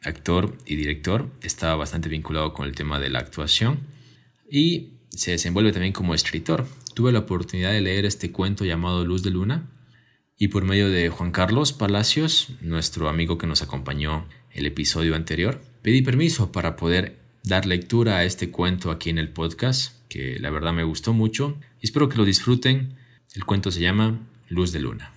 actor 0.04 0.56
y 0.64 0.76
director, 0.76 1.28
estaba 1.42 1.74
bastante 1.74 2.08
vinculado 2.08 2.52
con 2.52 2.66
el 2.66 2.76
tema 2.76 3.00
de 3.00 3.10
la 3.10 3.18
actuación 3.18 3.80
y 4.48 4.97
se 5.10 5.32
desenvuelve 5.32 5.72
también 5.72 5.92
como 5.92 6.14
escritor 6.14 6.66
tuve 6.94 7.12
la 7.12 7.20
oportunidad 7.20 7.70
de 7.70 7.80
leer 7.80 8.04
este 8.04 8.32
cuento 8.32 8.64
llamado 8.64 9.04
Luz 9.04 9.22
de 9.22 9.30
Luna 9.30 9.70
y 10.36 10.48
por 10.48 10.64
medio 10.64 10.88
de 10.88 11.08
Juan 11.10 11.32
Carlos 11.32 11.72
Palacios, 11.72 12.48
nuestro 12.60 13.08
amigo 13.08 13.38
que 13.38 13.46
nos 13.46 13.62
acompañó 13.62 14.26
el 14.52 14.66
episodio 14.66 15.14
anterior, 15.14 15.60
pedí 15.82 16.02
permiso 16.02 16.52
para 16.52 16.76
poder 16.76 17.18
dar 17.44 17.66
lectura 17.66 18.18
a 18.18 18.24
este 18.24 18.50
cuento 18.50 18.90
aquí 18.90 19.10
en 19.10 19.18
el 19.18 19.30
podcast, 19.30 20.08
que 20.08 20.38
la 20.38 20.50
verdad 20.50 20.72
me 20.72 20.84
gustó 20.84 21.12
mucho 21.12 21.58
y 21.80 21.86
espero 21.86 22.08
que 22.08 22.18
lo 22.18 22.24
disfruten. 22.24 22.96
El 23.34 23.44
cuento 23.44 23.70
se 23.70 23.80
llama 23.80 24.26
Luz 24.48 24.72
de 24.72 24.80
Luna. 24.80 25.12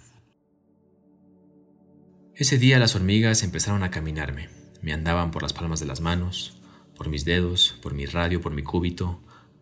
Ese 2.35 2.57
día 2.57 2.79
las 2.79 2.95
hormigas 2.95 3.43
empezaron 3.43 3.83
a 3.83 3.91
caminarme. 3.91 4.49
Me 4.81 4.93
andaban 4.93 5.31
por 5.31 5.43
las 5.43 5.53
palmas 5.53 5.79
de 5.79 5.85
las 5.85 6.01
manos, 6.01 6.57
por 6.95 7.09
mis 7.09 7.25
dedos, 7.25 7.75
por 7.81 7.93
mi 7.93 8.05
radio, 8.05 8.41
por 8.41 8.53
mi 8.53 8.63
cúbito, 8.63 9.21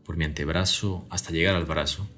por 0.09 0.17
mi 0.17 0.25
antebrazo 0.25 1.05
hasta 1.11 1.29
llegar 1.29 1.53
al 1.53 1.65
brazo. 1.65 2.09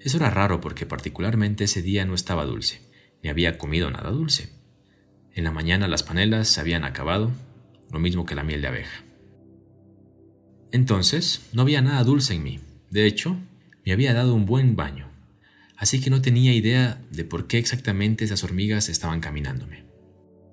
Eso 0.00 0.18
era 0.18 0.28
raro 0.28 0.60
porque 0.60 0.84
particularmente 0.84 1.64
ese 1.64 1.80
día 1.80 2.04
no 2.04 2.14
estaba 2.14 2.44
dulce, 2.44 2.82
ni 3.22 3.30
había 3.30 3.56
comido 3.56 3.90
nada 3.90 4.10
dulce. 4.10 4.50
En 5.32 5.44
la 5.44 5.50
mañana 5.50 5.88
las 5.88 6.02
panelas 6.02 6.48
se 6.48 6.60
habían 6.60 6.84
acabado, 6.84 7.32
lo 7.90 8.00
mismo 8.00 8.26
que 8.26 8.34
la 8.34 8.44
miel 8.44 8.60
de 8.60 8.68
abeja. 8.68 9.02
Entonces, 10.72 11.48
no 11.54 11.62
había 11.62 11.80
nada 11.80 12.04
dulce 12.04 12.34
en 12.34 12.42
mí. 12.42 12.60
De 12.90 13.06
hecho, 13.06 13.38
me 13.82 13.92
había 13.92 14.12
dado 14.12 14.34
un 14.34 14.44
buen 14.44 14.76
baño, 14.76 15.10
así 15.74 16.02
que 16.02 16.10
no 16.10 16.20
tenía 16.20 16.52
idea 16.52 17.02
de 17.10 17.24
por 17.24 17.46
qué 17.46 17.56
exactamente 17.56 18.26
esas 18.26 18.44
hormigas 18.44 18.90
estaban 18.90 19.20
caminándome. 19.20 19.86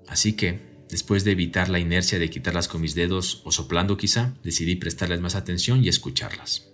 Así 0.07 0.31
que, 0.31 0.61
después 0.89 1.25
de 1.25 1.31
evitar 1.31 1.67
la 1.67 1.79
inercia 1.79 2.19
de 2.19 2.29
quitarlas 2.29 2.69
con 2.69 2.79
mis 2.79 2.95
dedos 2.95 3.41
o 3.43 3.51
soplando 3.51 3.97
quizá, 3.97 4.33
decidí 4.45 4.77
prestarles 4.77 5.19
más 5.19 5.35
atención 5.35 5.83
y 5.83 5.89
escucharlas. 5.89 6.71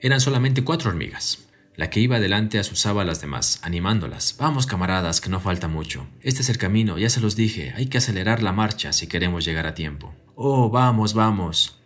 Eran 0.00 0.20
solamente 0.20 0.62
cuatro 0.62 0.90
hormigas. 0.90 1.46
La 1.74 1.90
que 1.90 2.00
iba 2.00 2.16
adelante 2.16 2.58
asusaba 2.58 3.02
a 3.02 3.04
las 3.04 3.20
demás, 3.20 3.60
animándolas. 3.62 4.36
Vamos, 4.38 4.66
camaradas, 4.66 5.20
que 5.20 5.28
no 5.28 5.40
falta 5.40 5.68
mucho. 5.68 6.06
Este 6.22 6.40
es 6.42 6.48
el 6.48 6.58
camino, 6.58 6.98
ya 6.98 7.10
se 7.10 7.20
los 7.20 7.36
dije, 7.36 7.74
hay 7.76 7.86
que 7.86 7.98
acelerar 7.98 8.42
la 8.42 8.52
marcha 8.52 8.92
si 8.92 9.06
queremos 9.06 9.44
llegar 9.44 9.66
a 9.66 9.74
tiempo. 9.74 10.14
Oh, 10.34 10.70
vamos, 10.70 11.12
vamos. 11.12 11.82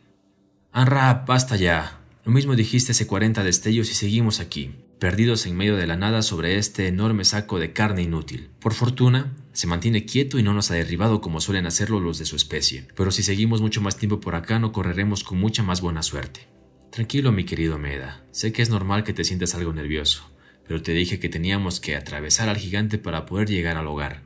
Anrap, 0.72 1.26
basta 1.26 1.56
ya. 1.56 2.00
Lo 2.24 2.32
mismo 2.32 2.54
dijiste 2.54 2.92
hace 2.92 3.06
cuarenta 3.06 3.42
destellos 3.42 3.90
y 3.90 3.94
seguimos 3.94 4.38
aquí, 4.38 4.76
perdidos 5.00 5.46
en 5.46 5.56
medio 5.56 5.76
de 5.76 5.86
la 5.86 5.96
nada 5.96 6.22
sobre 6.22 6.58
este 6.58 6.86
enorme 6.86 7.24
saco 7.24 7.58
de 7.58 7.72
carne 7.72 8.02
inútil. 8.02 8.50
Por 8.60 8.74
fortuna, 8.74 9.34
se 9.52 9.66
mantiene 9.66 10.04
quieto 10.04 10.38
y 10.38 10.44
no 10.44 10.52
nos 10.52 10.70
ha 10.70 10.74
derribado 10.74 11.20
como 11.20 11.40
suelen 11.40 11.66
hacerlo 11.66 11.98
los 11.98 12.18
de 12.18 12.26
su 12.26 12.36
especie, 12.36 12.86
pero 12.94 13.10
si 13.10 13.22
seguimos 13.22 13.60
mucho 13.60 13.80
más 13.80 13.96
tiempo 13.96 14.20
por 14.20 14.36
acá 14.36 14.58
no 14.58 14.70
correremos 14.70 15.24
con 15.24 15.38
mucha 15.38 15.62
más 15.62 15.80
buena 15.80 16.02
suerte. 16.02 16.46
Tranquilo, 16.90 17.30
mi 17.30 17.44
querido 17.44 17.78
Meda. 17.78 18.24
Sé 18.32 18.52
que 18.52 18.62
es 18.62 18.70
normal 18.70 19.04
que 19.04 19.12
te 19.12 19.22
sientas 19.22 19.54
algo 19.54 19.72
nervioso, 19.72 20.28
pero 20.66 20.82
te 20.82 20.92
dije 20.92 21.20
que 21.20 21.28
teníamos 21.28 21.78
que 21.78 21.94
atravesar 21.94 22.48
al 22.48 22.56
gigante 22.56 22.98
para 22.98 23.26
poder 23.26 23.48
llegar 23.48 23.76
al 23.76 23.86
hogar. 23.86 24.22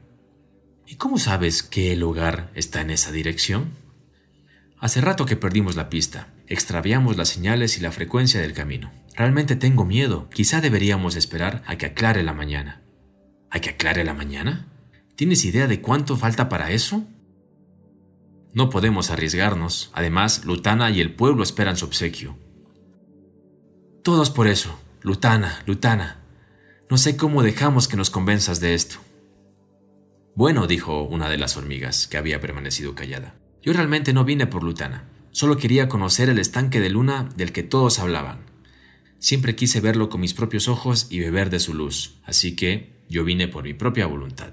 ¿Y 0.87 0.97
cómo 0.97 1.19
sabes 1.19 1.63
que 1.63 1.93
el 1.93 2.03
hogar 2.03 2.51
está 2.55 2.81
en 2.81 2.91
esa 2.91 3.13
dirección? 3.13 3.71
Hace 4.79 5.03
rato 5.03 5.27
que 5.27 5.37
perdimos 5.37 5.77
la 5.77 5.91
pista, 5.91 6.33
extraviamos 6.47 7.19
las 7.19 7.29
señales 7.29 7.77
y 7.77 7.83
la 7.83 7.93
frecuencia 7.93 8.41
del 8.41 8.55
camino. 8.55 8.93
Realmente 9.15 9.57
tengo 9.57 9.85
miedo, 9.85 10.29
quizá 10.31 10.63
deberíamos 10.63 11.17
esperar 11.17 11.63
a 11.67 11.77
que 11.77 11.87
aclare 11.87 12.23
la 12.23 12.33
mañana. 12.33 12.83
¿A 13.51 13.61
que 13.61 13.71
aclare 13.71 14.05
la 14.05 14.15
mañana? 14.15 14.69
¿Tienes 15.17 15.45
idea 15.45 15.67
de 15.67 15.83
cuánto 15.83 16.17
falta 16.17 16.49
para 16.49 16.71
eso? 16.71 17.07
No 18.55 18.71
podemos 18.71 19.11
arriesgarnos. 19.11 19.91
Además, 19.93 20.45
Lutana 20.45 20.91
y 20.91 21.01
el 21.01 21.15
pueblo 21.15 21.43
esperan 21.43 21.77
su 21.77 21.85
obsequio. 21.85 22.39
Todos 24.05 24.29
por 24.29 24.49
eso. 24.49 24.79
Lutana, 25.01 25.63
Lutana. 25.65 26.19
No 26.91 26.99
sé 26.99 27.17
cómo 27.17 27.43
dejamos 27.43 27.89
que 27.89 27.97
nos 27.97 28.11
convenzas 28.11 28.61
de 28.61 28.75
esto. 28.75 28.97
Bueno, 30.35 30.67
dijo 30.67 31.05
una 31.05 31.31
de 31.31 31.39
las 31.39 31.57
hormigas, 31.57 32.07
que 32.07 32.19
había 32.19 32.39
permanecido 32.39 32.95
callada. 32.95 33.35
Yo 33.63 33.73
realmente 33.73 34.13
no 34.13 34.27
vine 34.27 34.47
por 34.47 34.63
Lutana. 34.63 35.09
Solo 35.31 35.57
quería 35.57 35.89
conocer 35.89 36.29
el 36.29 36.39
estanque 36.39 36.81
de 36.81 36.91
luna 36.91 37.31
del 37.35 37.51
que 37.51 37.63
todos 37.63 37.99
hablaban. 37.99 38.41
Siempre 39.21 39.57
quise 39.57 39.81
verlo 39.81 40.11
con 40.11 40.21
mis 40.21 40.35
propios 40.35 40.69
ojos 40.69 41.07
y 41.09 41.21
beber 41.21 41.49
de 41.49 41.61
su 41.61 41.73
luz, 41.73 42.21
así 42.25 42.57
que 42.57 42.93
yo 43.09 43.25
vine 43.25 43.49
por 43.49 43.65
mi 43.65 43.73
propia 43.73 44.05
voluntad. 44.05 44.53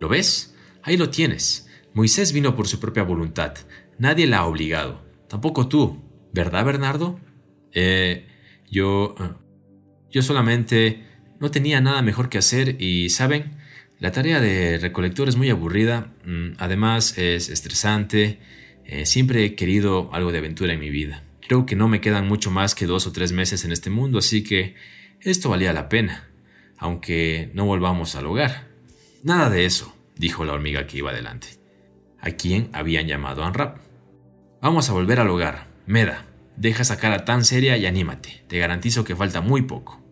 ¿Lo 0.00 0.08
ves? 0.08 0.54
Ahí 0.82 0.96
lo 0.96 1.10
tienes. 1.10 1.68
Moisés 1.92 2.32
vino 2.32 2.56
por 2.56 2.68
su 2.68 2.80
propia 2.80 3.02
voluntad. 3.02 3.52
Nadie 3.98 4.26
la 4.26 4.38
ha 4.38 4.46
obligado. 4.46 5.02
Tampoco 5.28 5.68
tú. 5.68 6.02
¿Verdad, 6.32 6.64
Bernardo? 6.64 7.20
Eh, 7.74 8.31
yo... 8.72 9.14
Yo 10.12 10.20
solamente 10.20 11.06
no 11.40 11.50
tenía 11.50 11.80
nada 11.80 12.02
mejor 12.02 12.28
que 12.28 12.36
hacer 12.36 12.76
y, 12.80 13.08
¿saben? 13.08 13.56
La 13.98 14.12
tarea 14.12 14.40
de 14.40 14.78
recolector 14.78 15.28
es 15.28 15.36
muy 15.36 15.48
aburrida, 15.48 16.12
mm, 16.24 16.56
además 16.58 17.16
es 17.16 17.48
estresante, 17.48 18.38
eh, 18.84 19.06
siempre 19.06 19.44
he 19.44 19.54
querido 19.54 20.12
algo 20.12 20.32
de 20.32 20.38
aventura 20.38 20.74
en 20.74 20.80
mi 20.80 20.90
vida. 20.90 21.24
Creo 21.40 21.64
que 21.64 21.76
no 21.76 21.88
me 21.88 22.00
quedan 22.00 22.28
mucho 22.28 22.50
más 22.50 22.74
que 22.74 22.86
dos 22.86 23.06
o 23.06 23.12
tres 23.12 23.32
meses 23.32 23.64
en 23.64 23.72
este 23.72 23.88
mundo, 23.90 24.18
así 24.18 24.44
que 24.44 24.74
esto 25.20 25.48
valía 25.48 25.72
la 25.72 25.88
pena, 25.88 26.28
aunque 26.78 27.50
no 27.54 27.64
volvamos 27.64 28.14
al 28.16 28.26
hogar. 28.26 28.68
Nada 29.22 29.48
de 29.48 29.64
eso, 29.64 29.96
dijo 30.16 30.44
la 30.44 30.52
hormiga 30.52 30.86
que 30.86 30.98
iba 30.98 31.10
adelante. 31.10 31.48
¿A 32.20 32.32
quién 32.32 32.68
habían 32.72 33.06
llamado 33.06 33.44
Anrap? 33.44 33.78
Vamos 34.60 34.90
a 34.90 34.92
volver 34.92 35.20
al 35.20 35.30
hogar. 35.30 35.68
Meda, 35.86 36.26
deja 36.56 36.82
esa 36.82 36.98
cara 36.98 37.24
tan 37.24 37.44
seria 37.44 37.76
y 37.76 37.86
anímate. 37.86 38.44
Te 38.48 38.58
garantizo 38.58 39.04
que 39.04 39.16
falta 39.16 39.40
muy 39.40 39.62
poco. 39.62 40.02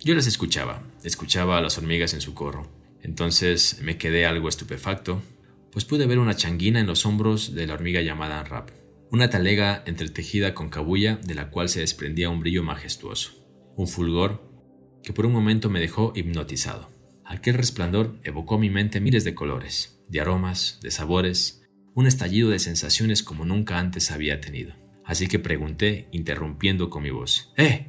Yo 0.00 0.14
les 0.14 0.26
escuchaba, 0.26 0.82
escuchaba 1.04 1.58
a 1.58 1.60
las 1.60 1.78
hormigas 1.78 2.14
en 2.14 2.20
su 2.20 2.34
corro. 2.34 2.68
Entonces 3.02 3.80
me 3.82 3.98
quedé 3.98 4.26
algo 4.26 4.48
estupefacto, 4.48 5.22
pues 5.70 5.84
pude 5.84 6.06
ver 6.06 6.18
una 6.18 6.34
changuina 6.34 6.80
en 6.80 6.86
los 6.86 7.06
hombros 7.06 7.54
de 7.54 7.66
la 7.66 7.74
hormiga 7.74 8.00
llamada 8.00 8.40
Anrap, 8.40 8.70
una 9.10 9.30
talega 9.30 9.82
entretejida 9.86 10.54
con 10.54 10.70
cabulla 10.70 11.16
de 11.16 11.34
la 11.34 11.50
cual 11.50 11.68
se 11.68 11.80
desprendía 11.80 12.30
un 12.30 12.40
brillo 12.40 12.62
majestuoso, 12.62 13.32
un 13.76 13.88
fulgor 13.88 14.50
que 15.02 15.12
por 15.12 15.26
un 15.26 15.32
momento 15.32 15.68
me 15.70 15.80
dejó 15.80 16.12
hipnotizado. 16.14 16.90
Aquel 17.24 17.54
resplandor 17.54 18.18
evocó 18.24 18.56
a 18.56 18.58
mi 18.58 18.70
mente 18.70 19.00
miles 19.00 19.24
de 19.24 19.34
colores, 19.34 20.02
de 20.08 20.20
aromas, 20.20 20.78
de 20.82 20.90
sabores, 20.90 21.62
un 21.94 22.06
estallido 22.06 22.50
de 22.50 22.58
sensaciones 22.58 23.22
como 23.22 23.44
nunca 23.44 23.78
antes 23.78 24.10
había 24.10 24.40
tenido. 24.40 24.81
Así 25.04 25.28
que 25.28 25.38
pregunté, 25.38 26.08
interrumpiendo 26.12 26.90
con 26.90 27.02
mi 27.02 27.10
voz, 27.10 27.52
¡Eh! 27.56 27.88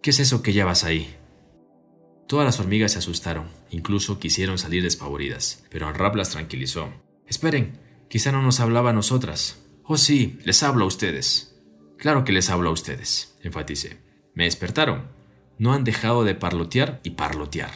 ¿Qué 0.00 0.10
es 0.10 0.20
eso 0.20 0.42
que 0.42 0.52
llevas 0.52 0.84
ahí? 0.84 1.14
Todas 2.28 2.44
las 2.44 2.60
hormigas 2.60 2.92
se 2.92 2.98
asustaron, 2.98 3.48
incluso 3.70 4.18
quisieron 4.18 4.58
salir 4.58 4.82
despavoridas, 4.82 5.64
pero 5.70 5.88
Anrap 5.88 6.14
las 6.14 6.30
tranquilizó. 6.30 6.92
Esperen, 7.26 7.80
quizá 8.08 8.32
no 8.32 8.42
nos 8.42 8.60
hablaba 8.60 8.90
a 8.90 8.92
nosotras. 8.92 9.64
Oh 9.82 9.96
sí, 9.96 10.38
les 10.44 10.62
hablo 10.62 10.84
a 10.84 10.88
ustedes. 10.88 11.56
Claro 11.96 12.24
que 12.24 12.32
les 12.32 12.50
hablo 12.50 12.68
a 12.68 12.72
ustedes, 12.72 13.38
enfaticé. 13.42 13.98
Me 14.34 14.44
despertaron. 14.44 15.08
No 15.58 15.72
han 15.72 15.84
dejado 15.84 16.22
de 16.22 16.34
parlotear 16.34 17.00
y 17.02 17.10
parlotear. 17.10 17.72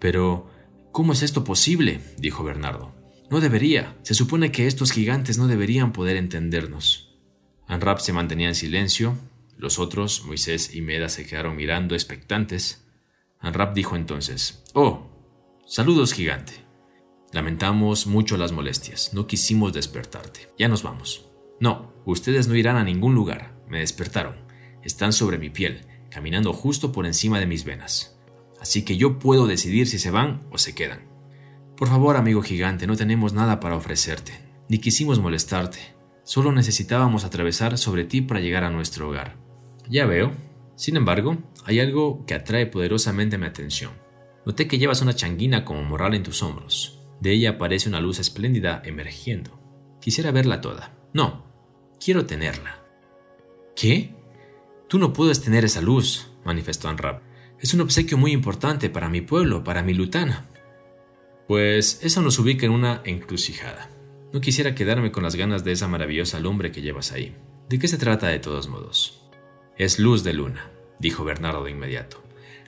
Pero, 0.00 0.50
¿cómo 0.90 1.12
es 1.12 1.22
esto 1.22 1.44
posible? 1.44 2.00
dijo 2.18 2.42
Bernardo. 2.42 2.94
No 3.30 3.40
debería. 3.40 3.96
Se 4.02 4.14
supone 4.14 4.50
que 4.50 4.66
estos 4.66 4.90
gigantes 4.90 5.38
no 5.38 5.46
deberían 5.46 5.92
poder 5.92 6.16
entendernos. 6.16 7.09
Anrap 7.70 8.00
se 8.00 8.12
mantenía 8.12 8.48
en 8.48 8.56
silencio, 8.56 9.16
los 9.56 9.78
otros, 9.78 10.24
Moisés 10.24 10.74
y 10.74 10.80
Meda, 10.80 11.08
se 11.08 11.24
quedaron 11.24 11.54
mirando 11.54 11.94
expectantes. 11.94 12.84
Anrap 13.38 13.76
dijo 13.76 13.94
entonces, 13.94 14.64
Oh, 14.74 15.06
saludos 15.66 16.12
gigante. 16.12 16.64
Lamentamos 17.30 18.08
mucho 18.08 18.36
las 18.36 18.50
molestias, 18.50 19.14
no 19.14 19.28
quisimos 19.28 19.72
despertarte. 19.72 20.48
Ya 20.58 20.66
nos 20.66 20.82
vamos. 20.82 21.28
No, 21.60 21.94
ustedes 22.06 22.48
no 22.48 22.56
irán 22.56 22.76
a 22.76 22.82
ningún 22.82 23.14
lugar. 23.14 23.54
Me 23.68 23.78
despertaron. 23.78 24.34
Están 24.82 25.12
sobre 25.12 25.38
mi 25.38 25.48
piel, 25.48 25.86
caminando 26.10 26.52
justo 26.52 26.90
por 26.90 27.06
encima 27.06 27.38
de 27.38 27.46
mis 27.46 27.64
venas. 27.64 28.18
Así 28.60 28.84
que 28.84 28.96
yo 28.96 29.20
puedo 29.20 29.46
decidir 29.46 29.86
si 29.86 30.00
se 30.00 30.10
van 30.10 30.40
o 30.50 30.58
se 30.58 30.74
quedan. 30.74 31.08
Por 31.76 31.86
favor, 31.86 32.16
amigo 32.16 32.42
gigante, 32.42 32.88
no 32.88 32.96
tenemos 32.96 33.32
nada 33.32 33.60
para 33.60 33.76
ofrecerte, 33.76 34.32
ni 34.68 34.78
quisimos 34.78 35.20
molestarte. 35.20 35.99
Solo 36.30 36.52
necesitábamos 36.52 37.24
atravesar 37.24 37.76
sobre 37.76 38.04
ti 38.04 38.20
para 38.20 38.38
llegar 38.38 38.62
a 38.62 38.70
nuestro 38.70 39.08
hogar. 39.08 39.34
Ya 39.88 40.06
veo. 40.06 40.30
Sin 40.76 40.96
embargo, 40.96 41.38
hay 41.64 41.80
algo 41.80 42.24
que 42.24 42.34
atrae 42.34 42.66
poderosamente 42.66 43.36
mi 43.36 43.46
atención. 43.46 43.90
Noté 44.46 44.68
que 44.68 44.78
llevas 44.78 45.02
una 45.02 45.16
changuina 45.16 45.64
como 45.64 45.82
morral 45.82 46.14
en 46.14 46.22
tus 46.22 46.44
hombros. 46.44 47.00
De 47.20 47.32
ella 47.32 47.50
aparece 47.50 47.88
una 47.88 48.00
luz 48.00 48.20
espléndida 48.20 48.80
emergiendo. 48.84 49.58
Quisiera 50.00 50.30
verla 50.30 50.60
toda. 50.60 50.96
No, 51.12 51.46
quiero 51.98 52.26
tenerla. 52.26 52.80
¿Qué? 53.74 54.14
Tú 54.88 55.00
no 55.00 55.12
puedes 55.12 55.42
tener 55.42 55.64
esa 55.64 55.80
luz, 55.80 56.30
manifestó 56.44 56.88
Anrap. 56.88 57.24
Es 57.58 57.74
un 57.74 57.80
obsequio 57.80 58.16
muy 58.18 58.30
importante 58.30 58.88
para 58.88 59.08
mi 59.08 59.20
pueblo, 59.20 59.64
para 59.64 59.82
mi 59.82 59.94
lutana. 59.94 60.48
Pues 61.48 61.98
eso 62.04 62.22
nos 62.22 62.38
ubica 62.38 62.66
en 62.66 62.72
una 62.72 63.02
encrucijada. 63.04 63.90
No 64.32 64.40
quisiera 64.40 64.74
quedarme 64.74 65.10
con 65.10 65.24
las 65.24 65.34
ganas 65.34 65.64
de 65.64 65.72
esa 65.72 65.88
maravillosa 65.88 66.38
lumbre 66.38 66.70
que 66.70 66.82
llevas 66.82 67.12
ahí. 67.12 67.34
¿De 67.68 67.78
qué 67.78 67.88
se 67.88 67.98
trata 67.98 68.28
de 68.28 68.38
todos 68.38 68.68
modos? 68.68 69.20
Es 69.76 69.98
luz 69.98 70.22
de 70.22 70.34
luna, 70.34 70.70
dijo 70.98 71.24
Bernardo 71.24 71.64
de 71.64 71.72
inmediato, 71.72 72.22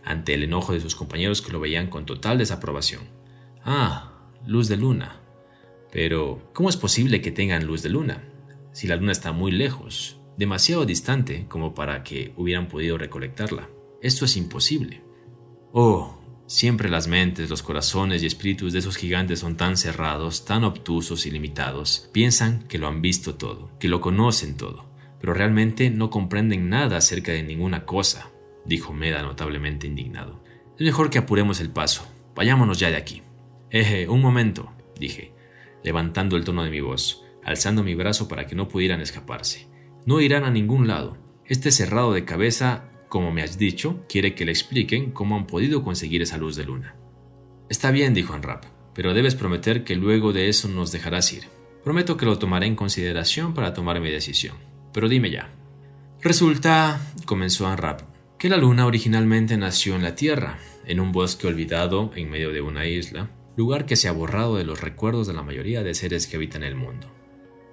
ante 0.04 0.34
el 0.34 0.42
enojo 0.42 0.72
de 0.72 0.80
sus 0.80 0.96
compañeros 0.96 1.40
que 1.40 1.52
lo 1.52 1.60
veían 1.60 1.88
con 1.88 2.06
total 2.06 2.38
desaprobación. 2.38 3.02
Ah, 3.64 4.12
luz 4.46 4.68
de 4.68 4.76
luna. 4.76 5.20
Pero, 5.92 6.50
¿cómo 6.52 6.68
es 6.68 6.76
posible 6.76 7.20
que 7.20 7.30
tengan 7.30 7.66
luz 7.66 7.82
de 7.82 7.90
luna? 7.90 8.24
Si 8.72 8.88
la 8.88 8.96
luna 8.96 9.12
está 9.12 9.32
muy 9.32 9.52
lejos, 9.52 10.18
demasiado 10.36 10.84
distante 10.84 11.46
como 11.48 11.74
para 11.74 12.02
que 12.02 12.32
hubieran 12.36 12.68
podido 12.68 12.98
recolectarla. 12.98 13.68
Esto 14.00 14.24
es 14.24 14.36
imposible. 14.36 15.02
Oh, 15.72 16.21
siempre 16.52 16.88
las 16.88 17.08
mentes, 17.08 17.50
los 17.50 17.62
corazones 17.62 18.22
y 18.22 18.26
espíritus 18.26 18.72
de 18.72 18.80
esos 18.80 18.96
gigantes 18.96 19.40
son 19.40 19.56
tan 19.56 19.76
cerrados, 19.76 20.44
tan 20.44 20.64
obtusos 20.64 21.26
y 21.26 21.30
limitados. 21.30 22.08
Piensan 22.12 22.64
que 22.68 22.78
lo 22.78 22.88
han 22.88 23.02
visto 23.02 23.34
todo, 23.34 23.70
que 23.78 23.88
lo 23.88 24.00
conocen 24.00 24.56
todo 24.56 24.92
pero 25.22 25.34
realmente 25.34 25.88
no 25.88 26.10
comprenden 26.10 26.68
nada 26.68 26.96
acerca 26.96 27.30
de 27.30 27.44
ninguna 27.44 27.86
cosa, 27.86 28.32
dijo 28.66 28.92
Meda 28.92 29.22
notablemente 29.22 29.86
indignado. 29.86 30.42
Es 30.76 30.84
mejor 30.84 31.10
que 31.10 31.18
apuremos 31.18 31.60
el 31.60 31.70
paso. 31.70 32.04
Vayámonos 32.34 32.80
ya 32.80 32.90
de 32.90 32.96
aquí. 32.96 33.22
Eje, 33.70 34.08
un 34.08 34.20
momento, 34.20 34.72
dije, 34.98 35.32
levantando 35.84 36.36
el 36.36 36.42
tono 36.42 36.64
de 36.64 36.70
mi 36.70 36.80
voz, 36.80 37.22
alzando 37.44 37.84
mi 37.84 37.94
brazo 37.94 38.26
para 38.26 38.48
que 38.48 38.56
no 38.56 38.66
pudieran 38.66 39.00
escaparse. 39.00 39.68
No 40.06 40.20
irán 40.20 40.42
a 40.42 40.50
ningún 40.50 40.88
lado. 40.88 41.16
Este 41.46 41.70
cerrado 41.70 42.12
de 42.12 42.24
cabeza, 42.24 42.90
como 43.12 43.30
me 43.30 43.42
has 43.42 43.58
dicho, 43.58 44.00
quiere 44.08 44.34
que 44.34 44.46
le 44.46 44.52
expliquen 44.52 45.10
cómo 45.10 45.36
han 45.36 45.46
podido 45.46 45.82
conseguir 45.82 46.22
esa 46.22 46.38
luz 46.38 46.56
de 46.56 46.64
luna. 46.64 46.96
Está 47.68 47.90
bien, 47.90 48.14
dijo 48.14 48.32
Anrap, 48.32 48.64
pero 48.94 49.12
debes 49.12 49.34
prometer 49.34 49.84
que 49.84 49.96
luego 49.96 50.32
de 50.32 50.48
eso 50.48 50.66
nos 50.66 50.92
dejarás 50.92 51.30
ir. 51.34 51.42
Prometo 51.84 52.16
que 52.16 52.24
lo 52.24 52.38
tomaré 52.38 52.68
en 52.68 52.74
consideración 52.74 53.52
para 53.52 53.74
tomar 53.74 54.00
mi 54.00 54.10
decisión. 54.10 54.56
Pero 54.94 55.10
dime 55.10 55.30
ya. 55.30 55.50
Resulta, 56.22 57.02
comenzó 57.26 57.66
Anrap, 57.66 58.00
que 58.38 58.48
la 58.48 58.56
luna 58.56 58.86
originalmente 58.86 59.58
nació 59.58 59.94
en 59.94 60.04
la 60.04 60.14
Tierra, 60.14 60.58
en 60.86 60.98
un 60.98 61.12
bosque 61.12 61.46
olvidado 61.46 62.12
en 62.16 62.30
medio 62.30 62.50
de 62.50 62.62
una 62.62 62.86
isla, 62.86 63.28
lugar 63.58 63.84
que 63.84 63.96
se 63.96 64.08
ha 64.08 64.12
borrado 64.12 64.56
de 64.56 64.64
los 64.64 64.80
recuerdos 64.80 65.26
de 65.26 65.34
la 65.34 65.42
mayoría 65.42 65.82
de 65.82 65.92
seres 65.92 66.26
que 66.26 66.36
habitan 66.36 66.62
el 66.62 66.76
mundo. 66.76 67.12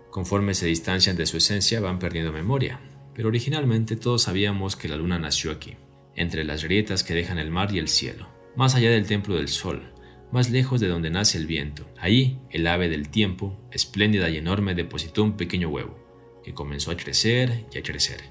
Conforme 0.10 0.54
se 0.54 0.66
distancian 0.66 1.16
de 1.16 1.26
su 1.26 1.38
esencia 1.38 1.80
van 1.80 1.98
perdiendo 1.98 2.34
memoria, 2.34 2.82
pero 3.20 3.28
originalmente 3.28 3.98
todos 3.98 4.22
sabíamos 4.24 4.78
que 4.78 4.88
la 4.88 4.96
luna 4.96 5.20
nació 5.20 5.52
aquí, 5.52 5.76
entre 6.16 6.46
las 6.46 6.64
grietas 6.64 7.04
que 7.04 7.14
dejan 7.14 7.38
el 7.38 7.52
mar 7.52 7.70
y 7.76 7.78
el 7.78 7.90
cielo, 7.90 8.30
más 8.56 8.76
allá 8.76 8.92
del 8.92 9.08
templo 9.08 9.36
del 9.36 9.50
sol, 9.50 9.94
más 10.32 10.50
lejos 10.50 10.80
de 10.80 10.88
donde 10.88 11.10
nace 11.10 11.38
el 11.38 11.46
viento. 11.46 11.86
Allí, 12.00 12.40
el 12.50 12.66
ave 12.66 12.88
del 12.88 13.10
tiempo, 13.10 13.60
espléndida 13.74 14.30
y 14.30 14.38
enorme, 14.38 14.74
depositó 14.74 15.22
un 15.22 15.36
pequeño 15.36 15.68
huevo, 15.68 16.00
que 16.46 16.54
comenzó 16.54 16.92
a 16.92 16.96
crecer 16.96 17.66
y 17.74 17.80
a 17.80 17.84
crecer. 17.84 18.22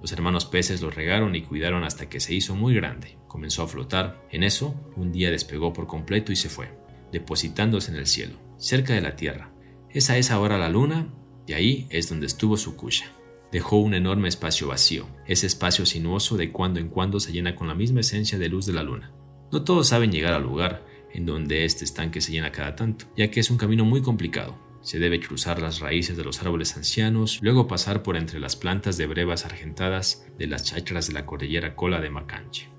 Los 0.00 0.12
hermanos 0.12 0.46
peces 0.46 0.80
lo 0.80 0.90
regaron 0.90 1.34
y 1.34 1.42
cuidaron 1.42 1.84
hasta 1.84 2.08
que 2.08 2.18
se 2.18 2.34
hizo 2.34 2.56
muy 2.56 2.74
grande. 2.74 3.18
Comenzó 3.28 3.64
a 3.64 3.68
flotar. 3.68 4.26
En 4.30 4.44
eso, 4.44 4.74
un 4.96 5.12
día 5.12 5.30
despegó 5.30 5.74
por 5.74 5.86
completo 5.86 6.32
y 6.32 6.36
se 6.36 6.48
fue, 6.48 6.70
depositándose 7.12 7.90
en 7.90 7.98
el 7.98 8.06
cielo, 8.06 8.38
cerca 8.56 8.94
de 8.94 9.02
la 9.02 9.14
tierra. 9.14 9.52
Esa 9.90 10.16
es 10.16 10.30
ahora 10.30 10.56
la 10.56 10.70
luna 10.70 11.12
y 11.46 11.52
ahí 11.52 11.86
es 11.90 12.08
donde 12.08 12.24
estuvo 12.24 12.56
su 12.56 12.76
cuya. 12.76 13.12
Dejó 13.52 13.76
un 13.76 13.92
enorme 13.92 14.28
espacio 14.28 14.68
vacío. 14.68 15.06
Ese 15.26 15.46
espacio 15.46 15.84
sinuoso 15.84 16.38
de 16.38 16.50
cuando 16.50 16.80
en 16.80 16.88
cuando 16.88 17.20
se 17.20 17.32
llena 17.32 17.54
con 17.54 17.68
la 17.68 17.74
misma 17.74 18.00
esencia 18.00 18.38
de 18.38 18.48
luz 18.48 18.64
de 18.64 18.72
la 18.72 18.82
luna. 18.82 19.12
No 19.52 19.62
todos 19.62 19.88
saben 19.88 20.10
llegar 20.10 20.32
al 20.32 20.42
lugar 20.42 20.86
en 21.12 21.26
donde 21.26 21.66
este 21.66 21.84
estanque 21.84 22.22
se 22.22 22.32
llena 22.32 22.50
cada 22.50 22.74
tanto, 22.74 23.04
ya 23.14 23.30
que 23.30 23.40
es 23.40 23.50
un 23.50 23.58
camino 23.58 23.84
muy 23.84 24.00
complicado. 24.00 24.58
Se 24.80 24.98
debe 24.98 25.20
cruzar 25.20 25.60
las 25.60 25.80
raíces 25.80 26.16
de 26.16 26.24
los 26.24 26.40
árboles 26.40 26.74
ancianos, 26.78 27.40
luego 27.42 27.68
pasar 27.68 28.02
por 28.02 28.16
entre 28.16 28.40
las 28.40 28.56
plantas 28.56 28.96
de 28.96 29.06
brevas 29.06 29.44
argentadas 29.44 30.26
de 30.38 30.46
las 30.46 30.64
chachras 30.64 31.06
de 31.08 31.12
la 31.12 31.26
cordillera 31.26 31.76
Cola 31.76 32.00
de 32.00 32.08
Macanche. 32.08 32.70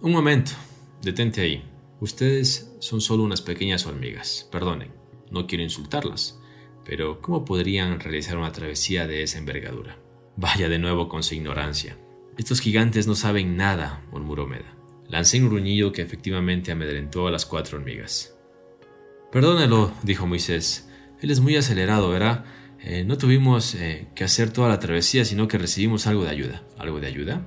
Un 0.00 0.12
momento, 0.12 0.52
detente 1.02 1.42
ahí. 1.42 1.62
Ustedes 2.00 2.74
son 2.80 3.02
solo 3.02 3.22
unas 3.22 3.42
pequeñas 3.42 3.84
hormigas, 3.84 4.48
perdonen, 4.50 4.92
no 5.30 5.46
quiero 5.46 5.62
insultarlas, 5.62 6.40
pero 6.84 7.20
¿cómo 7.20 7.44
podrían 7.44 8.00
realizar 8.00 8.38
una 8.38 8.52
travesía 8.52 9.06
de 9.06 9.22
esa 9.22 9.38
envergadura? 9.38 9.98
Vaya 10.36 10.68
de 10.68 10.78
nuevo 10.78 11.08
con 11.08 11.22
su 11.22 11.34
ignorancia. 11.34 11.96
Estos 12.36 12.60
gigantes 12.60 13.06
no 13.06 13.14
saben 13.14 13.56
nada, 13.56 14.02
murmuró 14.10 14.46
Meda. 14.48 14.74
Lancé 15.08 15.40
un 15.40 15.48
gruñido 15.48 15.92
que 15.92 16.02
efectivamente 16.02 16.72
amedrentó 16.72 17.28
a 17.28 17.30
las 17.30 17.46
cuatro 17.46 17.78
hormigas. 17.78 18.34
Perdónelo, 19.30 19.92
dijo 20.02 20.26
Moisés. 20.26 20.88
Él 21.20 21.30
es 21.30 21.40
muy 21.40 21.56
acelerado, 21.56 22.10
¿verdad? 22.10 22.44
Eh, 22.80 23.04
no 23.04 23.16
tuvimos 23.16 23.74
eh, 23.76 24.08
que 24.14 24.24
hacer 24.24 24.50
toda 24.50 24.68
la 24.68 24.80
travesía, 24.80 25.24
sino 25.24 25.46
que 25.46 25.58
recibimos 25.58 26.06
algo 26.06 26.24
de 26.24 26.30
ayuda. 26.30 26.62
¿Algo 26.78 27.00
de 27.00 27.06
ayuda? 27.06 27.46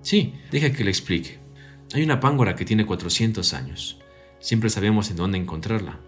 Sí, 0.00 0.34
deja 0.50 0.72
que 0.72 0.84
le 0.84 0.90
explique. 0.90 1.38
Hay 1.92 2.02
una 2.02 2.20
pángora 2.20 2.56
que 2.56 2.64
tiene 2.64 2.86
400 2.86 3.52
años. 3.52 3.98
Siempre 4.40 4.70
sabemos 4.70 5.10
en 5.10 5.16
dónde 5.16 5.38
encontrarla. 5.38 6.00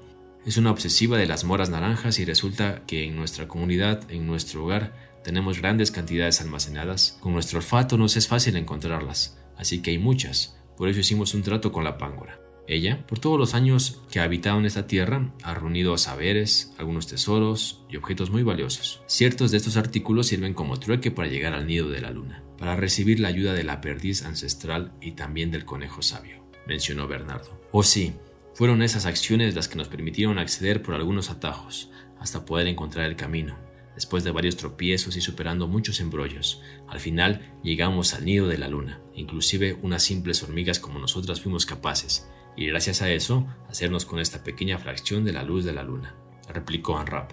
Es 0.46 0.56
una 0.56 0.70
obsesiva 0.70 1.18
de 1.18 1.26
las 1.26 1.44
moras 1.44 1.70
naranjas 1.70 2.18
y 2.18 2.24
resulta 2.24 2.82
que 2.86 3.04
en 3.04 3.16
nuestra 3.16 3.46
comunidad, 3.46 4.10
en 4.10 4.26
nuestro 4.26 4.64
hogar, 4.64 5.13
tenemos 5.24 5.58
grandes 5.58 5.90
cantidades 5.90 6.40
almacenadas. 6.40 7.18
Con 7.20 7.32
nuestro 7.32 7.58
olfato 7.58 7.96
nos 7.96 8.16
es 8.16 8.28
fácil 8.28 8.56
encontrarlas, 8.56 9.38
así 9.56 9.80
que 9.80 9.90
hay 9.90 9.98
muchas. 9.98 10.56
Por 10.76 10.88
eso 10.88 11.00
hicimos 11.00 11.34
un 11.34 11.42
trato 11.42 11.72
con 11.72 11.82
la 11.82 11.98
pángora. 11.98 12.38
Ella, 12.66 13.06
por 13.06 13.18
todos 13.18 13.38
los 13.38 13.54
años 13.54 14.02
que 14.10 14.20
ha 14.20 14.24
habitado 14.24 14.58
en 14.58 14.64
esta 14.64 14.86
tierra, 14.86 15.30
ha 15.42 15.54
reunido 15.54 15.98
saberes, 15.98 16.72
algunos 16.78 17.06
tesoros 17.06 17.84
y 17.90 17.96
objetos 17.96 18.30
muy 18.30 18.42
valiosos. 18.42 19.02
Ciertos 19.06 19.50
de 19.50 19.58
estos 19.58 19.76
artículos 19.76 20.28
sirven 20.28 20.54
como 20.54 20.78
trueque 20.78 21.10
para 21.10 21.28
llegar 21.28 21.52
al 21.52 21.66
nido 21.66 21.90
de 21.90 22.00
la 22.00 22.10
luna, 22.10 22.42
para 22.58 22.76
recibir 22.76 23.20
la 23.20 23.28
ayuda 23.28 23.52
de 23.52 23.64
la 23.64 23.80
perdiz 23.80 24.24
ancestral 24.24 24.92
y 25.00 25.12
también 25.12 25.50
del 25.50 25.66
conejo 25.66 26.00
sabio, 26.00 26.42
mencionó 26.66 27.06
Bernardo. 27.06 27.60
Oh 27.70 27.82
sí, 27.82 28.14
fueron 28.54 28.82
esas 28.82 29.04
acciones 29.04 29.54
las 29.54 29.68
que 29.68 29.76
nos 29.76 29.88
permitieron 29.88 30.38
acceder 30.38 30.80
por 30.80 30.94
algunos 30.94 31.28
atajos, 31.28 31.90
hasta 32.18 32.46
poder 32.46 32.66
encontrar 32.66 33.04
el 33.04 33.16
camino. 33.16 33.58
Después 33.94 34.24
de 34.24 34.32
varios 34.32 34.56
tropiezos 34.56 35.16
y 35.16 35.20
superando 35.20 35.68
muchos 35.68 36.00
embrollos, 36.00 36.60
al 36.88 37.00
final 37.00 37.54
llegamos 37.62 38.14
al 38.14 38.24
nido 38.24 38.48
de 38.48 38.58
la 38.58 38.68
luna. 38.68 39.00
Inclusive 39.14 39.78
unas 39.82 40.02
simples 40.02 40.42
hormigas 40.42 40.80
como 40.80 40.98
nosotras 40.98 41.40
fuimos 41.40 41.64
capaces, 41.64 42.28
y 42.56 42.66
gracias 42.66 43.02
a 43.02 43.10
eso, 43.10 43.46
hacernos 43.68 44.04
con 44.04 44.20
esta 44.20 44.42
pequeña 44.42 44.78
fracción 44.78 45.24
de 45.24 45.32
la 45.32 45.42
luz 45.42 45.64
de 45.64 45.72
la 45.72 45.82
luna, 45.82 46.14
replicó 46.48 46.98
Anrap. 46.98 47.32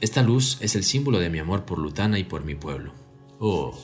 Esta 0.00 0.22
luz 0.22 0.58
es 0.60 0.74
el 0.76 0.84
símbolo 0.84 1.18
de 1.18 1.30
mi 1.30 1.38
amor 1.38 1.64
por 1.64 1.78
Lutana 1.78 2.18
y 2.18 2.24
por 2.24 2.44
mi 2.44 2.54
pueblo. 2.54 2.92
Oh, 3.38 3.78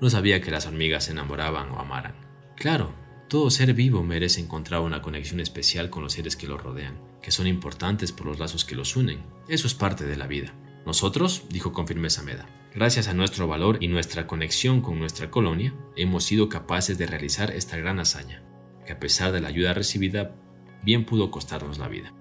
no 0.00 0.10
sabía 0.10 0.40
que 0.40 0.50
las 0.50 0.66
hormigas 0.66 1.04
se 1.04 1.12
enamoraban 1.12 1.70
o 1.70 1.78
amaran. 1.78 2.14
Claro, 2.56 2.92
todo 3.28 3.50
ser 3.50 3.72
vivo 3.72 4.02
merece 4.02 4.40
encontrar 4.40 4.80
una 4.80 5.02
conexión 5.02 5.40
especial 5.40 5.90
con 5.90 6.02
los 6.02 6.14
seres 6.14 6.36
que 6.36 6.48
lo 6.48 6.58
rodean, 6.58 6.98
que 7.22 7.30
son 7.30 7.46
importantes 7.46 8.12
por 8.12 8.26
los 8.26 8.38
lazos 8.38 8.64
que 8.64 8.74
los 8.74 8.96
unen. 8.96 9.22
Eso 9.48 9.66
es 9.66 9.74
parte 9.74 10.04
de 10.04 10.16
la 10.16 10.26
vida. 10.26 10.52
Nosotros, 10.86 11.44
dijo 11.48 11.72
con 11.72 11.86
firmeza 11.86 12.22
Meda, 12.22 12.46
gracias 12.74 13.08
a 13.08 13.14
nuestro 13.14 13.46
valor 13.46 13.78
y 13.80 13.88
nuestra 13.88 14.26
conexión 14.26 14.80
con 14.80 14.98
nuestra 14.98 15.30
colonia, 15.30 15.74
hemos 15.96 16.24
sido 16.24 16.48
capaces 16.48 16.98
de 16.98 17.06
realizar 17.06 17.50
esta 17.52 17.76
gran 17.76 18.00
hazaña, 18.00 18.42
que 18.86 18.92
a 18.92 19.00
pesar 19.00 19.32
de 19.32 19.40
la 19.40 19.48
ayuda 19.48 19.74
recibida, 19.74 20.34
bien 20.82 21.04
pudo 21.04 21.30
costarnos 21.30 21.78
la 21.78 21.88
vida. 21.88 22.12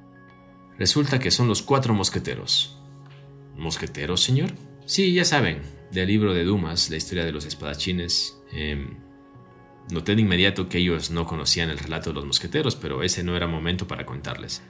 Resulta 0.78 1.20
que 1.20 1.32
son 1.32 1.48
los 1.48 1.62
cuatro 1.62 1.94
mosqueteros. 1.94 2.78
¿Mosqueteros, 3.56 4.22
señor? 4.22 4.52
Sí, 4.86 5.14
ya 5.14 5.26
saben, 5.26 5.62
del 5.92 6.08
libro 6.08 6.34
de 6.34 6.44
Dumas, 6.44 6.90
la 6.90 6.98
historia 6.98 7.26
de 7.26 7.32
los 7.32 7.46
espadachines. 7.46 8.42
Eh, 8.54 8.88
Noté 9.90 10.16
de 10.16 10.22
inmediato 10.22 10.70
que 10.70 10.78
ellos 10.78 11.12
no 11.12 11.26
conocían 11.26 11.70
el 11.70 11.78
relato 11.78 12.12
de 12.12 12.16
los 12.16 12.26
mosqueteros, 12.26 12.76
pero 12.76 13.04
ese 13.04 13.24
no 13.24 13.36
era 13.36 13.48
momento 13.48 13.88
para 13.88 14.06
contarles. 14.06 14.64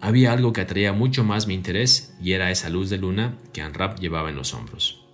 Había 0.00 0.32
algo 0.32 0.52
que 0.52 0.60
atraía 0.60 0.92
mucho 0.92 1.24
más 1.24 1.46
mi 1.46 1.54
interés 1.54 2.14
y 2.22 2.32
era 2.32 2.50
esa 2.50 2.70
luz 2.70 2.88
de 2.90 2.98
luna 2.98 3.38
que 3.52 3.62
Anrap 3.62 3.98
llevaba 3.98 4.30
en 4.30 4.36
los 4.36 4.54
hombros. 4.54 5.04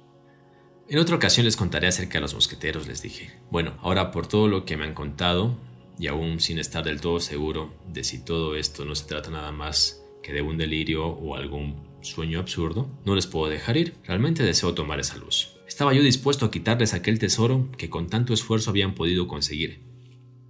En 0.88 0.99
otra 0.99 1.16
ocasión 1.16 1.47
les 1.47 1.57
contaré 1.57 1.87
acerca 1.87 2.18
de 2.18 2.23
los 2.23 2.35
mosqueteros, 2.35 2.87
les 2.87 3.01
dije. 3.01 3.31
Bueno, 3.51 3.75
ahora 3.81 4.11
por 4.11 4.27
todo 4.27 4.49
lo 4.49 4.66
que 4.66 4.77
me 4.77 4.85
han 4.85 4.92
contado, 4.92 5.59
y 5.99 6.09
aún 6.09 6.40
sin 6.40 6.59
estar 6.59 6.85
del 6.85 7.01
todo 7.01 7.20
seguro 7.20 7.73
de 7.88 8.05
si 8.05 8.23
todo 8.23 8.57
esto 8.57 8.85
no 8.85 8.94
se 8.94 9.07
trata 9.07 9.31
nada 9.31 9.53
más 9.53 10.03
que 10.23 10.33
de 10.33 10.42
un 10.42 10.59
delirio 10.59 11.07
o 11.07 11.37
algún 11.37 11.94
sueño 12.03 12.38
absurdo, 12.38 12.90
no 13.07 13.14
les 13.14 13.27
puedo 13.27 13.49
dejar 13.49 13.77
ir. 13.77 13.94
Realmente 14.05 14.42
deseo 14.42 14.75
tomar 14.75 15.01
esa 15.01 15.16
luz. 15.16 15.57
Estaba 15.66 15.94
yo 15.94 16.03
dispuesto 16.03 16.44
a 16.44 16.51
quitarles 16.51 16.92
aquel 16.92 17.18
tesoro 17.18 17.70
que 17.79 17.88
con 17.88 18.09
tanto 18.09 18.35
esfuerzo 18.35 18.70
habían 18.70 18.94
podido 18.94 19.27
conseguir. 19.27 19.81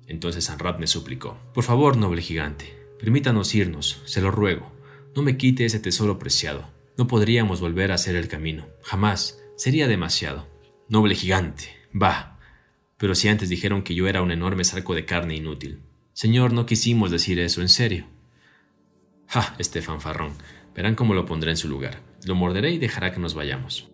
Entonces 0.07 0.51
Anrap 0.51 0.81
me 0.81 0.87
suplicó, 0.87 1.39
Por 1.55 1.65
favor, 1.65 1.97
noble 1.97 2.23
gigante, 2.23 2.84
permítanos 3.05 3.55
irnos, 3.55 4.01
se 4.07 4.23
lo 4.23 4.31
ruego. 4.31 4.73
No 5.15 5.21
me 5.21 5.37
quite 5.37 5.67
ese 5.67 5.79
tesoro 5.79 6.19
preciado. 6.19 6.71
No 6.97 7.07
podríamos 7.07 7.61
volver 7.61 7.93
a 7.93 7.97
hacer 7.97 8.17
el 8.17 8.29
camino. 8.29 8.67
Jamás. 8.83 9.43
Sería 9.57 9.87
demasiado. 9.89 10.49
Noble 10.89 11.15
gigante. 11.15 11.69
Bah. 11.93 12.39
Pero 12.97 13.15
si 13.15 13.29
antes 13.29 13.51
dijeron 13.51 13.83
que 13.83 13.95
yo 13.95 14.09
era 14.09 14.23
un 14.23 14.31
enorme 14.31 14.65
saco 14.65 14.95
de 14.95 15.05
carne 15.05 15.37
inútil. 15.37 15.83
Señor, 16.15 16.55
no 16.55 16.65
quisimos 16.65 17.11
decir 17.11 17.39
eso, 17.41 17.61
en 17.61 17.69
serio. 17.69 18.07
Ja, 19.27 19.55
este 19.59 19.83
fanfarrón. 19.83 20.33
Verán 20.75 20.95
cómo 20.95 21.13
lo 21.13 21.27
pondré 21.27 21.51
en 21.51 21.59
su 21.59 21.69
lugar. 21.69 22.01
Lo 22.25 22.35
morderé 22.35 22.71
y 22.71 22.79
dejará 22.79 23.13
que 23.13 23.21
nos 23.21 23.35
vayamos. 23.35 23.91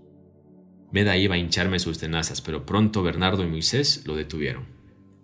Meda 0.93 1.17
iba 1.17 1.35
a 1.35 1.39
hincharme 1.39 1.81
sus 1.81 1.99
tenazas, 1.99 2.41
pero 2.41 2.65
pronto 2.65 3.03
Bernardo 3.03 3.43
y 3.43 3.49
Moisés 3.49 4.07
lo 4.07 4.15
detuvieron. 4.15 4.67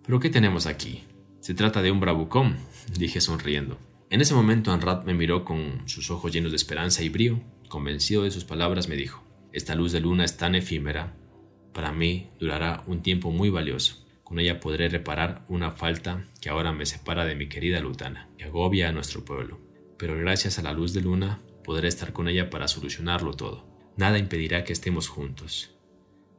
¿Pero 0.03 0.19
qué 0.19 0.29
tenemos 0.29 0.65
aquí? 0.65 1.05
Se 1.39 1.53
trata 1.53 1.81
de 1.81 1.91
un 1.91 1.99
bravucón, 1.99 2.57
dije 2.97 3.21
sonriendo. 3.21 3.77
En 4.09 4.21
ese 4.21 4.33
momento 4.33 4.71
Anrat 4.71 5.05
me 5.05 5.13
miró 5.13 5.43
con 5.43 5.87
sus 5.87 6.09
ojos 6.11 6.31
llenos 6.31 6.51
de 6.51 6.57
esperanza 6.57 7.03
y 7.03 7.09
brío. 7.09 7.41
Convencido 7.67 8.23
de 8.23 8.31
sus 8.31 8.45
palabras, 8.45 8.87
me 8.87 8.95
dijo, 8.95 9.23
Esta 9.51 9.75
luz 9.75 9.91
de 9.91 9.99
luna 9.99 10.23
es 10.25 10.37
tan 10.37 10.55
efímera. 10.55 11.15
Para 11.73 11.91
mí 11.91 12.29
durará 12.39 12.83
un 12.87 13.01
tiempo 13.01 13.31
muy 13.31 13.49
valioso. 13.49 14.05
Con 14.23 14.39
ella 14.39 14.59
podré 14.59 14.89
reparar 14.89 15.45
una 15.47 15.71
falta 15.71 16.25
que 16.41 16.49
ahora 16.49 16.73
me 16.73 16.85
separa 16.85 17.25
de 17.25 17.35
mi 17.35 17.47
querida 17.47 17.79
Lutana, 17.79 18.29
que 18.37 18.45
agobia 18.45 18.89
a 18.89 18.91
nuestro 18.91 19.23
pueblo. 19.23 19.59
Pero 19.97 20.17
gracias 20.17 20.59
a 20.59 20.63
la 20.63 20.73
luz 20.73 20.93
de 20.93 21.01
luna 21.01 21.39
podré 21.63 21.87
estar 21.87 22.13
con 22.13 22.27
ella 22.27 22.49
para 22.49 22.67
solucionarlo 22.67 23.33
todo. 23.33 23.67
Nada 23.95 24.17
impedirá 24.17 24.63
que 24.63 24.73
estemos 24.73 25.07
juntos, 25.07 25.75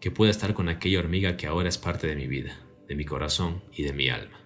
que 0.00 0.10
pueda 0.10 0.30
estar 0.30 0.54
con 0.54 0.68
aquella 0.68 1.00
hormiga 1.00 1.36
que 1.36 1.46
ahora 1.46 1.68
es 1.68 1.76
parte 1.76 2.06
de 2.06 2.16
mi 2.16 2.26
vida, 2.26 2.60
de 2.86 2.94
mi 2.94 3.04
corazón 3.04 3.62
y 3.72 3.82
de 3.82 3.92
mi 3.92 4.08
alma. 4.08 4.37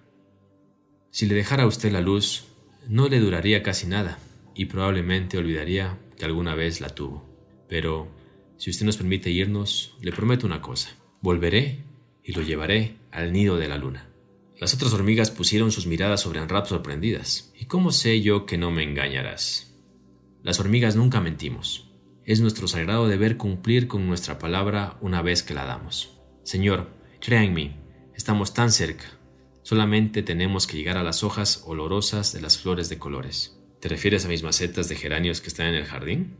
Si 1.13 1.27
le 1.27 1.35
dejara 1.35 1.61
a 1.61 1.67
usted 1.67 1.91
la 1.91 2.01
luz, 2.01 2.45
no 2.87 3.07
le 3.07 3.19
duraría 3.19 3.61
casi 3.61 3.85
nada 3.85 4.17
y 4.55 4.65
probablemente 4.65 5.37
olvidaría 5.37 5.99
que 6.17 6.25
alguna 6.25 6.55
vez 6.55 6.81
la 6.81 6.89
tuvo. 6.89 7.23
Pero 7.69 8.07
si 8.57 8.71
usted 8.71 8.87
nos 8.87 8.97
permite 8.97 9.29
irnos, 9.29 9.95
le 10.01 10.11
prometo 10.11 10.47
una 10.47 10.59
cosa. 10.59 10.89
Volveré 11.21 11.83
y 12.23 12.31
lo 12.31 12.41
llevaré 12.41 12.97
al 13.11 13.31
nido 13.31 13.57
de 13.57 13.67
la 13.67 13.77
luna. 13.77 14.09
Las 14.59 14.73
otras 14.73 14.91
hormigas 14.91 15.29
pusieron 15.29 15.71
sus 15.71 15.85
miradas 15.85 16.21
sobre 16.21 16.39
Anrap 16.39 16.65
sorprendidas. 16.65 17.53
¿Y 17.59 17.65
cómo 17.65 17.91
sé 17.91 18.19
yo 18.21 18.47
que 18.47 18.57
no 18.57 18.71
me 18.71 18.81
engañarás? 18.81 19.77
Las 20.41 20.59
hormigas 20.59 20.95
nunca 20.95 21.21
mentimos. 21.21 21.91
Es 22.25 22.41
nuestro 22.41 22.67
sagrado 22.67 23.07
deber 23.07 23.37
cumplir 23.37 23.87
con 23.87 24.07
nuestra 24.07 24.39
palabra 24.39 24.97
una 24.99 25.21
vez 25.21 25.43
que 25.43 25.53
la 25.53 25.65
damos. 25.65 26.19
Señor, 26.41 26.89
crea 27.21 27.43
en 27.43 27.53
mí, 27.53 27.75
estamos 28.15 28.55
tan 28.55 28.71
cerca. 28.71 29.19
Solamente 29.63 30.23
tenemos 30.23 30.67
que 30.67 30.77
llegar 30.77 30.97
a 30.97 31.03
las 31.03 31.23
hojas 31.23 31.63
olorosas 31.65 32.33
de 32.33 32.41
las 32.41 32.57
flores 32.57 32.89
de 32.89 32.99
colores. 32.99 33.57
¿Te 33.79 33.87
refieres 33.87 34.25
a 34.25 34.27
mis 34.27 34.43
macetas 34.43 34.89
de 34.89 34.95
geranios 34.95 35.39
que 35.39 35.47
están 35.47 35.67
en 35.67 35.75
el 35.75 35.85
jardín? 35.85 36.35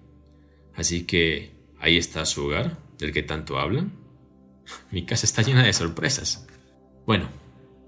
Así 0.76 1.04
que 1.04 1.52
ahí 1.80 1.98
está 1.98 2.26
su 2.26 2.46
hogar, 2.46 2.80
del 2.98 3.14
que 3.14 3.24
tanto 3.24 3.60
hablan. 3.60 3.94
Mi 4.92 5.06
casa 5.06 5.26
está 5.26 5.42
llena 5.42 5.64
de 5.64 5.72
sorpresas. 5.72 6.48
Bueno, 7.06 7.30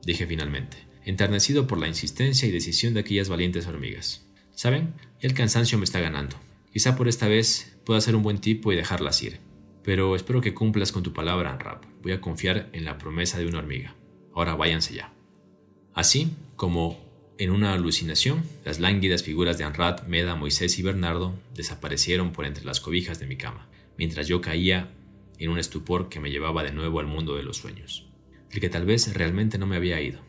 dije 0.06 0.26
finalmente, 0.26 0.78
enternecido 1.04 1.68
por 1.68 1.80
la 1.80 1.90
insistencia 1.90 2.48
y 2.48 2.52
decisión 2.52 2.94
de 2.94 3.02
aquellas 3.02 3.28
valientes 3.28 3.68
hormigas. 3.68 4.26
¿Saben? 4.54 4.94
El 5.20 5.34
cansancio 5.34 5.78
me 5.78 5.84
está 5.84 6.00
ganando. 6.00 6.38
Quizá 6.72 6.96
por 6.96 7.10
esta 7.10 7.28
vez 7.28 7.78
pueda 7.86 8.00
ser 8.00 8.16
un 8.16 8.24
buen 8.24 8.40
tipo 8.40 8.72
y 8.72 8.78
dejarlas 8.78 9.22
ir. 9.22 9.40
Pero 9.84 10.16
espero 10.16 10.40
que 10.42 10.54
cumplas 10.54 10.94
con 10.94 11.04
tu 11.04 11.12
palabra, 11.12 11.52
Anrap. 11.52 11.84
Voy 12.02 12.14
a 12.14 12.22
confiar 12.22 12.70
en 12.72 12.86
la 12.86 12.98
promesa 12.98 13.38
de 13.38 13.48
una 13.48 13.60
hormiga. 13.60 13.96
Ahora 14.34 14.56
váyanse 14.56 14.94
ya. 14.96 15.15
Así 15.96 16.36
como 16.58 17.00
en 17.38 17.52
una 17.52 17.74
alucinación, 17.74 18.44
las 18.66 18.82
lánguidas 18.82 19.24
figuras 19.24 19.58
de 19.58 19.64
Anrat, 19.64 20.06
Meda, 20.08 20.36
Moisés 20.36 20.78
y 20.78 20.84
Bernardo 20.84 21.34
desaparecieron 21.56 22.34
por 22.34 22.46
entre 22.46 22.66
las 22.66 22.82
cobijas 22.82 23.20
de 23.20 23.28
mi 23.28 23.38
cama, 23.38 23.70
mientras 23.98 24.28
yo 24.28 24.42
caía 24.42 24.92
en 25.40 25.50
un 25.50 25.58
estupor 25.58 26.10
que 26.10 26.20
me 26.20 26.32
llevaba 26.32 26.64
de 26.64 26.74
nuevo 26.74 27.00
al 27.00 27.08
mundo 27.08 27.36
de 27.36 27.44
los 27.44 27.58
sueños, 27.58 28.08
el 28.52 28.60
que 28.60 28.70
tal 28.70 28.86
vez 28.86 29.14
realmente 29.14 29.58
no 29.58 29.68
me 29.68 29.78
había 29.78 30.02
ido. 30.02 30.20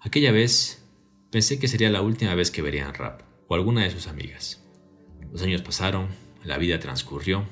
Aquella 0.00 0.32
vez 0.32 0.82
pensé 1.30 1.58
que 1.58 1.68
sería 1.68 1.90
la 1.90 2.00
última 2.00 2.34
vez 2.34 2.50
que 2.50 2.62
vería 2.62 2.86
a 2.86 2.88
Anrap 2.88 3.20
o 3.48 3.54
alguna 3.54 3.82
de 3.82 3.90
sus 3.90 4.06
amigas. 4.06 4.64
Los 5.30 5.42
años 5.42 5.60
pasaron, 5.60 6.08
la 6.42 6.56
vida 6.56 6.80
transcurrió 6.80 7.44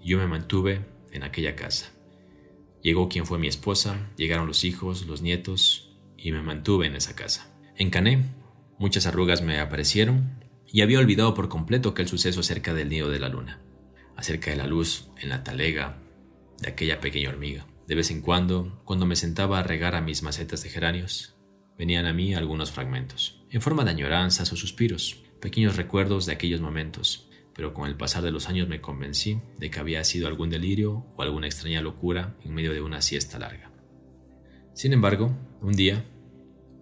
y 0.00 0.10
yo 0.10 0.18
me 0.18 0.28
mantuve 0.28 0.84
en 1.10 1.24
aquella 1.24 1.56
casa. 1.56 1.92
Llegó 2.80 3.08
quien 3.08 3.26
fue 3.26 3.40
mi 3.40 3.48
esposa, 3.48 4.10
llegaron 4.16 4.46
los 4.46 4.62
hijos, 4.62 5.06
los 5.06 5.20
nietos 5.22 5.91
y 6.22 6.32
me 6.32 6.42
mantuve 6.42 6.86
en 6.86 6.94
esa 6.94 7.16
casa. 7.16 7.52
En 7.76 7.90
Cané, 7.90 8.22
muchas 8.78 9.06
arrugas 9.06 9.42
me 9.42 9.58
aparecieron 9.58 10.44
y 10.66 10.82
había 10.82 11.00
olvidado 11.00 11.34
por 11.34 11.48
completo 11.48 11.90
aquel 11.90 12.08
suceso 12.08 12.42
cerca 12.42 12.72
del 12.72 12.88
nido 12.88 13.10
de 13.10 13.18
la 13.18 13.28
luna, 13.28 13.60
acerca 14.16 14.50
de 14.50 14.56
la 14.56 14.66
luz 14.66 15.08
en 15.20 15.28
la 15.28 15.42
talega 15.42 15.98
de 16.60 16.70
aquella 16.70 17.00
pequeña 17.00 17.30
hormiga. 17.30 17.66
De 17.88 17.96
vez 17.96 18.10
en 18.10 18.22
cuando, 18.22 18.80
cuando 18.84 19.04
me 19.04 19.16
sentaba 19.16 19.58
a 19.58 19.62
regar 19.62 19.96
a 19.96 20.00
mis 20.00 20.22
macetas 20.22 20.62
de 20.62 20.70
geranios, 20.70 21.34
venían 21.76 22.06
a 22.06 22.12
mí 22.12 22.34
algunos 22.34 22.70
fragmentos, 22.70 23.44
en 23.50 23.60
forma 23.60 23.84
de 23.84 23.90
añoranzas 23.90 24.52
o 24.52 24.56
suspiros, 24.56 25.24
pequeños 25.40 25.76
recuerdos 25.76 26.24
de 26.24 26.32
aquellos 26.32 26.60
momentos, 26.60 27.28
pero 27.54 27.74
con 27.74 27.88
el 27.88 27.96
pasar 27.96 28.22
de 28.22 28.30
los 28.30 28.48
años 28.48 28.68
me 28.68 28.80
convencí 28.80 29.40
de 29.58 29.70
que 29.70 29.80
había 29.80 30.04
sido 30.04 30.28
algún 30.28 30.50
delirio 30.50 31.04
o 31.16 31.22
alguna 31.22 31.48
extraña 31.48 31.82
locura 31.82 32.36
en 32.44 32.54
medio 32.54 32.72
de 32.72 32.80
una 32.80 33.02
siesta 33.02 33.38
larga. 33.38 33.72
Sin 34.74 34.92
embargo, 34.92 35.36
un 35.60 35.72
día, 35.72 36.04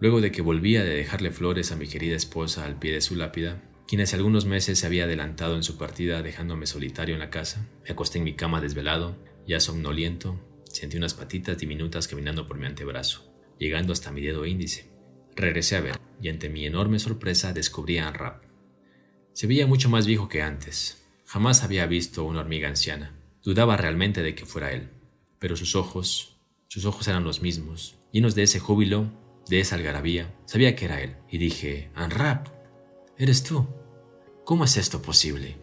luego 0.01 0.19
de 0.19 0.31
que 0.31 0.41
volvía 0.41 0.83
de 0.83 0.95
dejarle 0.95 1.31
flores 1.31 1.71
a 1.71 1.77
mi 1.77 1.87
querida 1.87 2.15
esposa 2.15 2.65
al 2.65 2.77
pie 2.77 2.91
de 2.91 3.01
su 3.01 3.15
lápida, 3.15 3.61
quien 3.87 4.01
hace 4.01 4.15
algunos 4.15 4.45
meses 4.45 4.79
se 4.79 4.87
había 4.87 5.03
adelantado 5.03 5.55
en 5.55 5.63
su 5.63 5.77
partida 5.77 6.23
dejándome 6.23 6.65
solitario 6.65 7.13
en 7.13 7.19
la 7.19 7.29
casa, 7.29 7.67
me 7.83 7.91
acosté 7.91 8.17
en 8.17 8.23
mi 8.23 8.33
cama 8.33 8.61
desvelado, 8.61 9.15
ya 9.47 9.59
somnoliento, 9.59 10.39
sentí 10.65 10.97
unas 10.97 11.13
patitas 11.13 11.59
diminutas 11.59 12.07
caminando 12.07 12.47
por 12.47 12.57
mi 12.57 12.65
antebrazo, 12.65 13.31
llegando 13.59 13.93
hasta 13.93 14.11
mi 14.11 14.21
dedo 14.21 14.45
índice. 14.45 14.89
Regresé 15.35 15.75
a 15.75 15.81
ver, 15.81 15.99
y 16.19 16.29
ante 16.29 16.49
mi 16.49 16.65
enorme 16.65 16.99
sorpresa 16.99 17.53
descubrí 17.53 17.99
a 17.99 18.07
Anrap. 18.07 18.43
Se 19.33 19.47
veía 19.47 19.67
mucho 19.67 19.89
más 19.89 20.07
viejo 20.07 20.27
que 20.27 20.41
antes. 20.41 21.05
Jamás 21.25 21.63
había 21.63 21.85
visto 21.85 22.23
una 22.23 22.41
hormiga 22.41 22.67
anciana. 22.67 23.15
Dudaba 23.43 23.77
realmente 23.77 24.23
de 24.23 24.35
que 24.35 24.45
fuera 24.45 24.71
él. 24.71 24.89
Pero 25.39 25.55
sus 25.55 25.75
ojos, 25.75 26.37
sus 26.67 26.85
ojos 26.85 27.07
eran 27.07 27.23
los 27.23 27.41
mismos, 27.41 27.97
llenos 28.11 28.35
de 28.35 28.43
ese 28.43 28.59
júbilo, 28.59 29.11
de 29.51 29.59
esa 29.59 29.75
algarabía. 29.75 30.33
Sabía 30.45 30.77
que 30.77 30.85
era 30.85 31.01
él. 31.01 31.17
Y 31.29 31.37
dije, 31.37 31.91
Anrap, 31.93 32.47
eres 33.17 33.43
tú. 33.43 33.67
¿Cómo 34.45 34.63
es 34.63 34.77
esto 34.77 35.01
posible? 35.01 35.57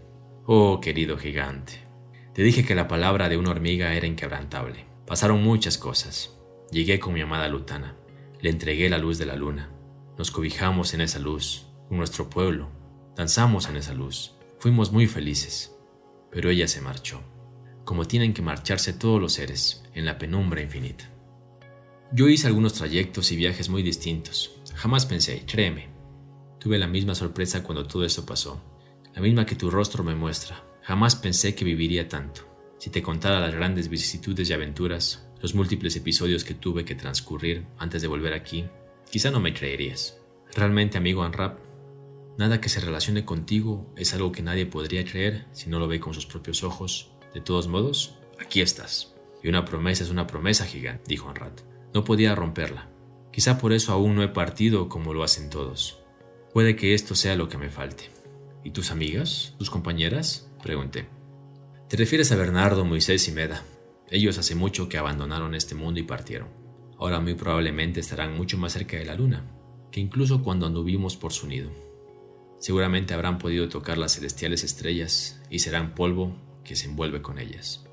Oh, 0.44 0.78
querido 0.78 1.16
gigante. 1.16 1.86
Te 2.34 2.42
dije 2.42 2.66
que 2.66 2.74
la 2.74 2.86
palabra 2.86 3.30
de 3.30 3.38
una 3.38 3.50
hormiga 3.50 3.94
era 3.94 4.06
inquebrantable. 4.06 4.84
Pasaron 5.06 5.42
muchas 5.42 5.78
cosas. 5.78 6.38
Llegué 6.70 7.00
con 7.00 7.14
mi 7.14 7.22
amada 7.22 7.48
Lutana. 7.48 7.96
Le 8.42 8.50
entregué 8.50 8.90
la 8.90 8.98
luz 8.98 9.16
de 9.16 9.24
la 9.24 9.36
luna. 9.36 9.70
Nos 10.18 10.30
cobijamos 10.30 10.92
en 10.92 11.00
esa 11.00 11.18
luz, 11.18 11.66
en 11.90 11.96
nuestro 11.96 12.28
pueblo. 12.28 12.68
Danzamos 13.16 13.70
en 13.70 13.78
esa 13.78 13.94
luz. 13.94 14.34
Fuimos 14.58 14.92
muy 14.92 15.06
felices. 15.06 15.74
Pero 16.30 16.50
ella 16.50 16.68
se 16.68 16.82
marchó, 16.82 17.22
como 17.86 18.04
tienen 18.04 18.34
que 18.34 18.42
marcharse 18.42 18.92
todos 18.92 19.18
los 19.18 19.32
seres, 19.32 19.82
en 19.94 20.04
la 20.04 20.18
penumbra 20.18 20.60
infinita. 20.60 21.10
Yo 22.10 22.26
hice 22.26 22.46
algunos 22.46 22.72
trayectos 22.72 23.30
y 23.32 23.36
viajes 23.36 23.68
muy 23.68 23.82
distintos. 23.82 24.50
Jamás 24.74 25.04
pensé, 25.04 25.44
créeme. 25.44 25.90
Tuve 26.58 26.78
la 26.78 26.86
misma 26.86 27.14
sorpresa 27.14 27.62
cuando 27.62 27.86
todo 27.86 28.02
esto 28.02 28.24
pasó, 28.24 28.62
la 29.14 29.20
misma 29.20 29.44
que 29.44 29.56
tu 29.56 29.70
rostro 29.70 30.02
me 30.02 30.14
muestra. 30.14 30.64
Jamás 30.82 31.16
pensé 31.16 31.54
que 31.54 31.66
viviría 31.66 32.08
tanto. 32.08 32.48
Si 32.78 32.88
te 32.88 33.02
contara 33.02 33.40
las 33.40 33.54
grandes 33.54 33.90
vicisitudes 33.90 34.48
y 34.48 34.54
aventuras, 34.54 35.28
los 35.42 35.54
múltiples 35.54 35.96
episodios 35.96 36.44
que 36.44 36.54
tuve 36.54 36.86
que 36.86 36.94
transcurrir 36.94 37.66
antes 37.76 38.00
de 38.00 38.08
volver 38.08 38.32
aquí, 38.32 38.64
quizá 39.10 39.30
no 39.30 39.40
me 39.40 39.52
creerías. 39.52 40.18
Realmente, 40.54 40.96
amigo 40.96 41.24
Anrap, 41.24 41.58
nada 42.38 42.58
que 42.58 42.70
se 42.70 42.80
relacione 42.80 43.26
contigo 43.26 43.92
es 43.96 44.14
algo 44.14 44.32
que 44.32 44.42
nadie 44.42 44.64
podría 44.64 45.04
creer 45.04 45.46
si 45.52 45.68
no 45.68 45.78
lo 45.78 45.88
ve 45.88 46.00
con 46.00 46.14
sus 46.14 46.24
propios 46.24 46.64
ojos. 46.64 47.10
De 47.34 47.42
todos 47.42 47.68
modos, 47.68 48.14
aquí 48.40 48.62
estás. 48.62 49.14
Y 49.42 49.48
una 49.48 49.66
promesa 49.66 50.04
es 50.04 50.10
una 50.10 50.26
promesa 50.26 50.64
gigante, 50.64 51.04
dijo 51.06 51.28
Anrat. 51.28 51.67
No 51.94 52.04
podía 52.04 52.34
romperla. 52.34 52.88
Quizá 53.32 53.58
por 53.58 53.72
eso 53.72 53.92
aún 53.92 54.14
no 54.14 54.22
he 54.22 54.28
partido 54.28 54.88
como 54.88 55.14
lo 55.14 55.22
hacen 55.22 55.50
todos. 55.50 56.00
Puede 56.52 56.76
que 56.76 56.94
esto 56.94 57.14
sea 57.14 57.36
lo 57.36 57.48
que 57.48 57.58
me 57.58 57.70
falte. 57.70 58.10
¿Y 58.64 58.70
tus 58.70 58.90
amigas? 58.90 59.54
¿Tus 59.58 59.70
compañeras? 59.70 60.50
Pregunté. 60.62 61.08
Te 61.88 61.96
refieres 61.96 62.32
a 62.32 62.36
Bernardo, 62.36 62.84
Moisés 62.84 63.26
y 63.28 63.32
Meda, 63.32 63.62
ellos 64.10 64.38
hace 64.38 64.54
mucho 64.54 64.88
que 64.88 64.96
abandonaron 64.96 65.54
este 65.54 65.74
mundo 65.74 66.00
y 66.00 66.02
partieron. 66.02 66.48
Ahora 66.98 67.20
muy 67.20 67.34
probablemente 67.34 68.00
estarán 68.00 68.36
mucho 68.36 68.56
más 68.56 68.72
cerca 68.72 68.96
de 68.96 69.04
la 69.04 69.14
luna, 69.14 69.44
que 69.90 70.00
incluso 70.00 70.42
cuando 70.42 70.66
anduvimos 70.66 71.16
por 71.16 71.32
su 71.32 71.46
nido. 71.46 71.70
Seguramente 72.58 73.12
habrán 73.14 73.38
podido 73.38 73.68
tocar 73.68 73.98
las 73.98 74.14
celestiales 74.14 74.64
estrellas 74.64 75.42
y 75.50 75.58
serán 75.58 75.94
polvo 75.94 76.34
que 76.64 76.74
se 76.74 76.86
envuelve 76.86 77.20
con 77.20 77.38
ellas. 77.38 77.84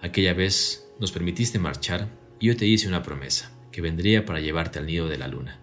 Aquella 0.00 0.34
vez 0.34 0.86
nos 1.00 1.12
permitiste 1.12 1.58
marchar 1.58 2.08
y 2.42 2.48
yo 2.48 2.56
te 2.56 2.66
hice 2.66 2.88
una 2.88 3.04
promesa, 3.04 3.52
que 3.70 3.80
vendría 3.80 4.24
para 4.24 4.40
llevarte 4.40 4.80
al 4.80 4.86
nido 4.86 5.06
de 5.06 5.16
la 5.16 5.28
luna. 5.28 5.60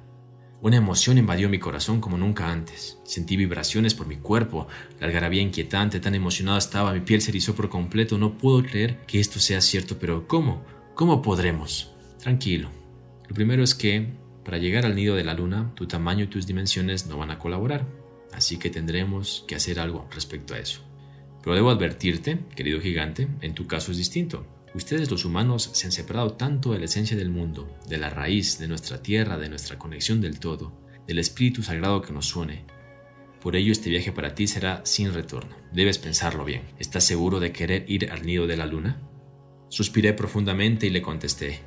Una 0.62 0.78
emoción 0.78 1.18
invadió 1.18 1.50
mi 1.50 1.60
corazón 1.60 2.00
como 2.00 2.18
nunca 2.18 2.50
antes. 2.50 3.00
Sentí 3.04 3.36
vibraciones 3.36 3.94
por 3.94 4.08
mi 4.08 4.16
cuerpo, 4.16 4.66
la 4.98 5.08
algarabía 5.08 5.42
inquietante, 5.42 6.00
tan 6.00 6.16
emocionada 6.16 6.58
estaba, 6.58 6.94
mi 6.94 7.02
piel 7.02 7.22
se 7.22 7.32
erizó 7.32 7.54
por 7.54 7.68
completo. 7.68 8.18
No 8.18 8.38
puedo 8.38 8.64
creer 8.64 9.00
que 9.08 9.20
esto 9.20 9.40
sea 9.40 9.60
cierto, 9.60 10.00
pero 10.00 10.26
¿cómo? 10.26 10.64
¿Cómo 10.96 11.22
podremos? 11.22 11.92
Tranquilo. 12.18 12.70
Lo 13.28 13.36
primero 13.36 13.62
es 13.62 13.76
que, 13.76 14.14
para 14.46 14.58
llegar 14.58 14.86
al 14.86 14.96
nido 14.96 15.16
de 15.16 15.26
la 15.26 15.34
luna, 15.34 15.74
tu 15.76 15.86
tamaño 15.86 16.24
y 16.24 16.28
tus 16.28 16.48
dimensiones 16.48 17.08
no 17.08 17.18
van 17.18 17.32
a 17.32 17.40
colaborar, 17.40 17.86
así 18.32 18.58
que 18.58 18.70
tendremos 18.70 19.44
que 19.50 19.56
hacer 19.56 19.82
algo 19.82 20.08
respecto 20.12 20.54
a 20.54 20.60
eso. 20.60 20.80
Pero 21.44 21.56
debo 21.56 21.72
advertirte, 21.72 22.40
querido 22.56 22.80
gigante, 22.80 23.28
en 23.42 23.54
tu 23.54 23.68
caso 23.68 23.92
es 23.92 23.98
distinto. 23.98 24.46
Ustedes 24.80 25.12
los 25.12 25.26
humanos 25.26 25.72
se 25.74 25.88
han 25.88 25.92
separado 25.92 26.36
tanto 26.36 26.72
de 26.72 26.80
la 26.80 26.86
esencia 26.86 27.18
del 27.18 27.30
mundo, 27.30 27.70
de 27.90 27.98
la 27.98 28.10
raíz, 28.10 28.60
de 28.60 28.70
nuestra 28.70 29.04
tierra, 29.04 29.38
de 29.38 29.50
nuestra 29.50 29.78
conexión 29.78 30.22
del 30.22 30.40
todo, 30.40 30.72
del 31.06 31.20
espíritu 31.20 31.62
sagrado 31.62 32.02
que 32.02 32.14
nos 32.14 32.34
une. 32.34 32.64
Por 33.42 33.58
ello 33.58 33.74
este 33.74 33.90
viaje 33.90 34.14
para 34.14 34.34
ti 34.34 34.48
será 34.48 34.80
sin 34.86 35.14
retorno. 35.14 35.54
Debes 35.74 35.98
pensarlo 35.98 36.46
bien. 36.46 36.62
¿Estás 36.80 37.04
seguro 37.04 37.42
de 37.42 37.52
querer 37.52 37.84
ir 37.92 38.10
al 38.10 38.26
nido 38.26 38.48
de 38.48 38.56
la 38.56 38.66
luna? 38.66 39.02
Suspiré 39.68 40.14
profundamente 40.14 40.88
y 40.88 40.92
le 40.92 41.02
contesté. 41.02 41.60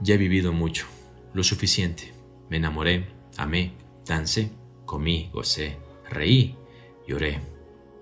Ya 0.00 0.16
he 0.16 0.18
vivido 0.18 0.52
mucho, 0.52 0.86
lo 1.32 1.44
suficiente. 1.44 2.12
Me 2.50 2.56
enamoré, 2.56 3.06
amé, 3.36 3.74
dancé, 4.04 4.50
comí, 4.84 5.30
gocé, 5.32 5.76
reí, 6.10 6.56
lloré. 7.06 7.40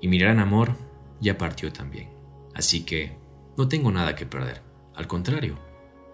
Y 0.01 0.09
mi 0.09 0.19
gran 0.19 0.39
amor 0.39 0.79
ya 1.21 1.37
partió 1.37 1.71
también. 1.71 2.09
Así 2.55 2.85
que 2.85 3.20
no 3.61 3.69
tengo 3.69 3.93
nada 3.93 4.17
que 4.17 4.25
perder. 4.25 4.63
Al 4.95 5.07
contrario, 5.07 5.59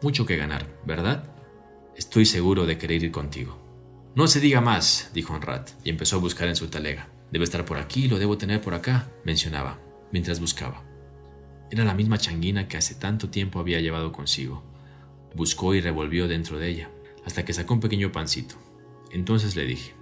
mucho 0.02 0.26
que 0.26 0.36
ganar, 0.36 0.66
¿verdad? 0.84 1.30
Estoy 1.94 2.26
seguro 2.26 2.66
de 2.66 2.76
querer 2.76 3.04
ir 3.04 3.12
contigo. 3.12 3.56
No 4.16 4.26
se 4.26 4.40
diga 4.40 4.60
más, 4.60 5.12
dijo 5.14 5.32
Anrat, 5.32 5.70
y 5.84 5.90
empezó 5.90 6.16
a 6.16 6.18
buscar 6.18 6.48
en 6.48 6.56
su 6.56 6.66
talega. 6.66 7.08
Debe 7.30 7.44
estar 7.44 7.64
por 7.64 7.78
aquí, 7.78 8.08
lo 8.08 8.18
debo 8.18 8.36
tener 8.36 8.60
por 8.60 8.74
acá, 8.74 9.12
mencionaba, 9.24 9.78
mientras 10.10 10.40
buscaba. 10.40 10.82
Era 11.70 11.84
la 11.84 11.94
misma 11.94 12.18
changuina 12.18 12.66
que 12.66 12.78
hace 12.78 12.96
tanto 12.96 13.30
tiempo 13.30 13.60
había 13.60 13.80
llevado 13.80 14.10
consigo. 14.10 14.64
Buscó 15.32 15.72
y 15.72 15.80
revolvió 15.80 16.26
dentro 16.26 16.58
de 16.58 16.68
ella, 16.68 16.90
hasta 17.24 17.44
que 17.44 17.52
sacó 17.52 17.74
un 17.74 17.80
pequeño 17.80 18.10
pancito. 18.10 18.56
Entonces 19.12 19.54
le 19.54 19.66
dije, 19.66 19.94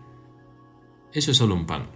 Eso 1.13 1.31
es 1.31 1.37
solo 1.37 1.55
un 1.55 1.67
pan. 1.67 1.91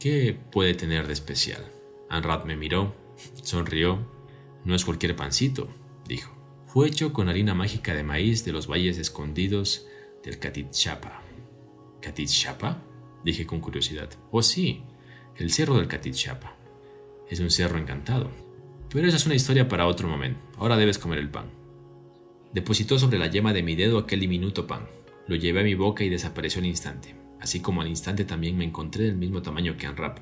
¿Qué 0.00 0.36
puede 0.50 0.74
tener 0.74 1.06
de 1.06 1.12
especial? 1.12 1.64
Anrat 2.10 2.46
me 2.46 2.56
miró, 2.56 2.96
sonrió 3.44 4.17
no 4.68 4.74
es 4.74 4.84
cualquier 4.84 5.16
pancito, 5.16 5.66
dijo. 6.06 6.36
Fue 6.66 6.88
hecho 6.88 7.14
con 7.14 7.30
harina 7.30 7.54
mágica 7.54 7.94
de 7.94 8.02
maíz 8.02 8.44
de 8.44 8.52
los 8.52 8.66
valles 8.70 8.98
escondidos 8.98 9.86
del 10.22 10.38
Catitchapa. 10.38 11.22
¿Catitchapa? 12.02 12.84
dije 13.24 13.46
con 13.46 13.60
curiosidad. 13.60 14.10
Oh 14.30 14.42
sí, 14.42 14.82
el 15.36 15.50
cerro 15.52 15.78
del 15.78 15.88
Catitchapa. 15.88 16.54
Es 17.30 17.40
un 17.40 17.50
cerro 17.50 17.78
encantado. 17.78 18.30
Pero 18.90 19.08
esa 19.08 19.16
es 19.16 19.24
una 19.24 19.36
historia 19.36 19.70
para 19.70 19.86
otro 19.86 20.06
momento. 20.06 20.38
Ahora 20.58 20.76
debes 20.76 20.98
comer 20.98 21.18
el 21.18 21.30
pan. 21.30 21.46
Depositó 22.52 22.98
sobre 22.98 23.18
la 23.18 23.28
yema 23.28 23.54
de 23.54 23.62
mi 23.62 23.74
dedo 23.74 23.96
aquel 23.96 24.20
diminuto 24.20 24.66
pan. 24.66 24.86
Lo 25.28 25.36
llevé 25.36 25.60
a 25.60 25.64
mi 25.64 25.76
boca 25.76 26.04
y 26.04 26.10
desapareció 26.10 26.60
al 26.60 26.66
instante. 26.66 27.14
Así 27.40 27.60
como 27.60 27.80
al 27.80 27.88
instante 27.88 28.26
también 28.26 28.58
me 28.58 28.66
encontré 28.66 29.04
del 29.04 29.16
mismo 29.16 29.40
tamaño 29.40 29.78
que 29.78 29.86
Anrap. 29.86 30.18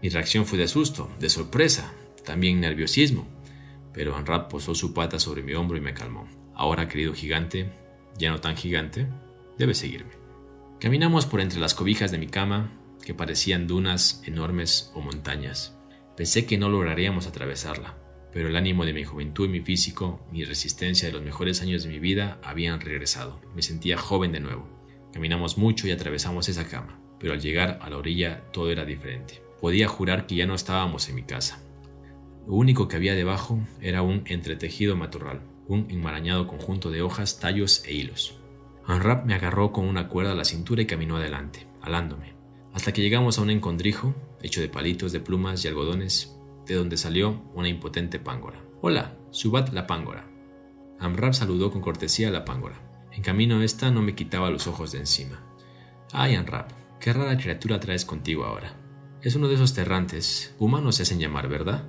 Mi 0.00 0.08
reacción 0.08 0.46
fue 0.46 0.60
de 0.60 0.68
susto, 0.68 1.10
de 1.18 1.28
sorpresa, 1.28 1.92
también 2.24 2.60
nerviosismo 2.60 3.41
pero 3.92 4.16
Anrap 4.16 4.50
posó 4.50 4.74
su 4.74 4.94
pata 4.94 5.18
sobre 5.18 5.42
mi 5.42 5.54
hombro 5.54 5.76
y 5.76 5.80
me 5.80 5.94
calmó. 5.94 6.28
Ahora, 6.54 6.88
querido 6.88 7.14
gigante, 7.14 7.70
ya 8.18 8.30
no 8.30 8.40
tan 8.40 8.56
gigante, 8.56 9.06
debes 9.58 9.78
seguirme. 9.78 10.12
Caminamos 10.80 11.26
por 11.26 11.40
entre 11.40 11.60
las 11.60 11.74
cobijas 11.74 12.10
de 12.10 12.18
mi 12.18 12.26
cama, 12.26 12.72
que 13.04 13.14
parecían 13.14 13.66
dunas 13.66 14.22
enormes 14.26 14.90
o 14.94 15.00
montañas. 15.00 15.76
Pensé 16.16 16.46
que 16.46 16.58
no 16.58 16.68
lograríamos 16.68 17.26
atravesarla, 17.26 17.96
pero 18.32 18.48
el 18.48 18.56
ánimo 18.56 18.84
de 18.84 18.92
mi 18.92 19.04
juventud 19.04 19.46
y 19.46 19.48
mi 19.48 19.60
físico, 19.60 20.26
mi 20.32 20.44
resistencia 20.44 21.08
de 21.08 21.12
los 21.12 21.22
mejores 21.22 21.62
años 21.62 21.82
de 21.82 21.90
mi 21.90 21.98
vida 21.98 22.38
habían 22.42 22.80
regresado. 22.80 23.40
Me 23.54 23.62
sentía 23.62 23.98
joven 23.98 24.32
de 24.32 24.40
nuevo. 24.40 24.68
Caminamos 25.12 25.58
mucho 25.58 25.86
y 25.86 25.90
atravesamos 25.90 26.48
esa 26.48 26.68
cama, 26.68 26.98
pero 27.18 27.32
al 27.32 27.40
llegar 27.40 27.78
a 27.82 27.90
la 27.90 27.98
orilla 27.98 28.44
todo 28.52 28.70
era 28.70 28.84
diferente. 28.84 29.42
Podía 29.60 29.86
jurar 29.88 30.26
que 30.26 30.36
ya 30.36 30.46
no 30.46 30.54
estábamos 30.54 31.08
en 31.08 31.14
mi 31.14 31.22
casa. 31.22 31.62
Lo 32.46 32.54
único 32.54 32.88
que 32.88 32.96
había 32.96 33.14
debajo 33.14 33.60
era 33.80 34.02
un 34.02 34.22
entretejido 34.26 34.96
matorral, 34.96 35.42
un 35.68 35.86
enmarañado 35.90 36.46
conjunto 36.46 36.90
de 36.90 37.02
hojas, 37.02 37.38
tallos 37.38 37.84
e 37.86 37.92
hilos. 37.92 38.38
Anrap 38.84 39.24
me 39.24 39.34
agarró 39.34 39.72
con 39.72 39.86
una 39.86 40.08
cuerda 40.08 40.32
a 40.32 40.36
la 40.36 40.44
cintura 40.44 40.82
y 40.82 40.86
caminó 40.86 41.16
adelante, 41.16 41.66
alándome, 41.80 42.34
hasta 42.72 42.92
que 42.92 43.02
llegamos 43.02 43.38
a 43.38 43.42
un 43.42 43.50
encondrijo 43.50 44.14
hecho 44.42 44.60
de 44.60 44.68
palitos 44.68 45.12
de 45.12 45.20
plumas 45.20 45.64
y 45.64 45.68
algodones, 45.68 46.36
de 46.66 46.74
donde 46.74 46.96
salió 46.96 47.42
una 47.54 47.68
impotente 47.68 48.18
pángora. 48.18 48.60
Hola, 48.80 49.16
Subat 49.30 49.72
la 49.72 49.86
pángora. 49.86 50.28
Amrap 50.98 51.32
saludó 51.32 51.70
con 51.70 51.80
cortesía 51.80 52.28
a 52.28 52.32
la 52.32 52.44
pángora. 52.44 52.76
En 53.12 53.22
camino 53.22 53.62
esta 53.62 53.90
no 53.90 54.02
me 54.02 54.14
quitaba 54.14 54.50
los 54.50 54.66
ojos 54.66 54.92
de 54.92 54.98
encima. 54.98 55.42
Ay, 56.12 56.34
Anrap, 56.34 56.70
qué 57.00 57.12
rara 57.12 57.36
criatura 57.36 57.80
traes 57.80 58.04
contigo 58.04 58.44
ahora. 58.44 58.74
Es 59.22 59.36
uno 59.36 59.48
de 59.48 59.54
esos 59.54 59.74
terrantes, 59.74 60.54
humanos 60.58 60.96
se 60.96 61.04
hacen 61.04 61.20
llamar, 61.20 61.48
¿verdad? 61.48 61.84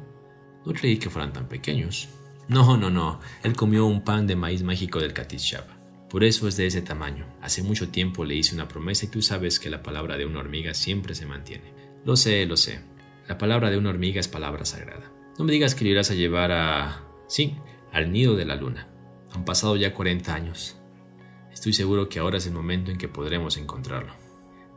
No 0.65 0.73
creí 0.73 0.97
que 0.97 1.10
fueran 1.10 1.34
tan 1.34 1.47
pequeños. 1.47 2.10
No, 2.47 2.78
no, 2.78 2.89
no. 2.89 3.19
Él 3.43 3.56
comió 3.56 3.86
un 3.86 4.04
pan 4.04 4.28
de 4.28 4.36
maíz 4.36 4.63
mágico 4.63 4.99
del 4.99 5.13
Katishaba. 5.13 5.78
Por 6.10 6.23
eso 6.23 6.47
es 6.47 6.58
de 6.58 6.67
ese 6.67 6.82
tamaño. 6.82 7.26
Hace 7.41 7.63
mucho 7.63 7.89
tiempo 7.89 8.23
le 8.23 8.36
hice 8.36 8.54
una 8.54 8.67
promesa 8.67 9.06
y 9.06 9.10
tú 9.10 9.21
sabes 9.21 9.60
que 9.60 9.69
la 9.69 9.82
palabra 9.82 10.17
de 10.17 10.26
una 10.26 10.39
hormiga 10.39 10.73
siempre 10.73 11.15
se 11.15 11.26
mantiene. 11.26 11.73
Lo 12.06 12.15
sé, 12.15 12.45
lo 12.45 12.58
sé. 12.58 12.82
La 13.28 13.38
palabra 13.38 13.71
de 13.71 13.78
una 13.78 13.89
hormiga 13.89 14.19
es 14.19 14.28
palabra 14.28 14.65
sagrada. 14.65 15.12
No 15.38 15.45
me 15.45 15.54
digas 15.54 15.73
que 15.73 15.86
lo 15.86 15.91
irás 15.91 16.12
a 16.12 16.15
llevar 16.15 16.52
a... 16.52 17.04
Sí, 17.28 17.56
al 17.91 18.12
nido 18.12 18.36
de 18.36 18.45
la 18.45 18.56
luna. 18.56 18.89
Han 19.32 19.45
pasado 19.45 19.76
ya 19.76 19.93
40 19.93 20.36
años. 20.36 20.78
Estoy 21.52 21.73
seguro 21.73 22.10
que 22.10 22.19
ahora 22.19 22.38
es 22.38 22.45
el 22.45 22.54
momento 22.54 22.91
en 22.91 22.97
que 22.97 23.08
podremos 23.08 23.58
encontrarlo. 23.58 24.13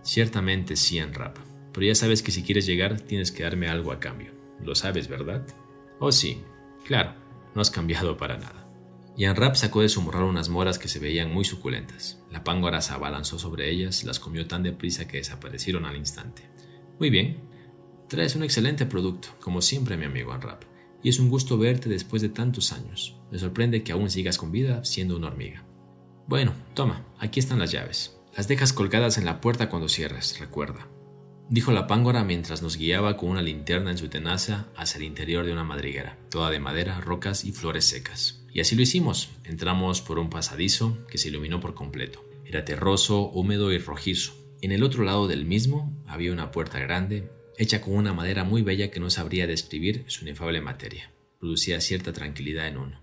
Ciertamente 0.03 0.77
sí, 0.77 1.03
Rap. 1.03 1.37
Pero 1.73 1.87
ya 1.87 1.95
sabes 1.95 2.23
que 2.23 2.31
si 2.31 2.43
quieres 2.43 2.65
llegar 2.65 3.01
tienes 3.01 3.33
que 3.33 3.43
darme 3.43 3.69
algo 3.69 3.93
a 3.93 4.01
cambio. 4.01 4.33
Lo 4.63 4.75
sabes, 4.75 5.09
¿verdad? 5.09 5.47
Oh 5.99 6.13
sí, 6.13 6.43
claro, 6.85 7.15
no 7.55 7.61
has 7.61 7.71
cambiado 7.71 8.17
para 8.17 8.37
nada. 8.37 8.67
Y 9.17 9.27
Rap 9.27 9.55
sacó 9.55 9.81
de 9.81 9.89
su 9.89 10.03
morral 10.03 10.25
unas 10.25 10.51
moras 10.51 10.79
que 10.79 10.89
se 10.89 10.99
veían 10.99 11.33
muy 11.33 11.45
suculentas. 11.45 12.21
La 12.31 12.45
pángora 12.45 12.83
se 12.83 12.93
abalanzó 12.93 13.39
sobre 13.39 13.71
ellas, 13.71 14.05
las 14.05 14.21
comió 14.21 14.47
tan 14.47 14.63
deprisa 14.63 15.09
que 15.09 15.17
desaparecieron 15.17 15.87
al 15.87 15.97
instante. 15.97 16.43
Muy 16.99 17.09
bien, 17.09 17.41
traes 18.09 18.37
un 18.37 18.43
excelente 18.43 18.85
producto, 18.85 19.29
como 19.41 19.63
siempre 19.63 19.97
mi 19.97 20.05
amigo 20.05 20.33
Anrap, 20.33 20.65
y 21.03 21.09
es 21.09 21.19
un 21.19 21.31
gusto 21.31 21.57
verte 21.57 21.89
después 21.89 22.21
de 22.21 22.29
tantos 22.29 22.73
años. 22.73 23.17
Me 23.31 23.39
sorprende 23.39 23.83
que 23.83 23.93
aún 23.93 24.11
sigas 24.11 24.37
con 24.37 24.53
vida 24.53 24.85
siendo 24.85 25.17
una 25.17 25.29
hormiga. 25.29 25.65
Bueno, 26.27 26.53
toma, 26.75 27.07
aquí 27.19 27.41
están 27.41 27.59
las 27.59 27.73
llaves. 27.73 28.19
Las 28.37 28.49
dejas 28.49 28.75
colgadas 28.75 29.17
en 29.17 29.25
la 29.25 29.41
puerta 29.41 29.71
cuando 29.71 29.89
cierres, 29.89 30.39
recuerda. 30.39 30.89
Dijo 31.49 31.71
la 31.71 31.87
pángora 31.87 32.25
mientras 32.25 32.61
nos 32.61 32.77
guiaba 32.77 33.17
con 33.17 33.29
una 33.29 33.41
linterna 33.41 33.93
en 33.93 33.99
su 33.99 34.09
tenaza 34.09 34.67
hacia 34.75 34.99
el 34.99 35.05
interior 35.05 35.47
de 35.47 35.53
una 35.53 35.63
madriguera, 35.63 36.19
toda 36.29 36.51
de 36.51 36.59
madera, 36.59 37.01
rocas 37.01 37.45
y 37.45 37.53
flores 37.53 37.85
secas. 37.85 38.45
Y 38.53 38.59
así 38.59 38.75
lo 38.75 38.83
hicimos. 38.83 39.31
Entramos 39.45 40.03
por 40.03 40.19
un 40.19 40.29
pasadizo 40.29 41.07
que 41.07 41.19
se 41.19 41.29
iluminó 41.29 41.61
por 41.61 41.75
completo. 41.75 42.25
Era 42.45 42.65
terroso, 42.65 43.31
húmedo 43.31 43.73
y 43.73 43.79
rojizo. 43.79 44.35
En 44.61 44.73
el 44.73 44.83
otro 44.83 45.05
lado 45.05 45.29
del 45.29 45.45
mismo 45.45 45.93
había 46.09 46.33
una 46.33 46.51
puerta 46.51 46.81
grande, 46.81 47.31
hecha 47.59 47.81
con 47.81 47.95
una 47.95 48.13
madera 48.13 48.43
muy 48.43 48.63
bella 48.63 48.91
que 48.91 48.99
no 48.99 49.09
sabría 49.09 49.47
describir 49.47 50.05
su 50.09 50.25
inefable 50.25 50.61
materia. 50.61 51.13
Producía 51.39 51.81
cierta 51.81 52.13
tranquilidad 52.13 52.67
en 52.67 52.79
uno. 52.79 53.01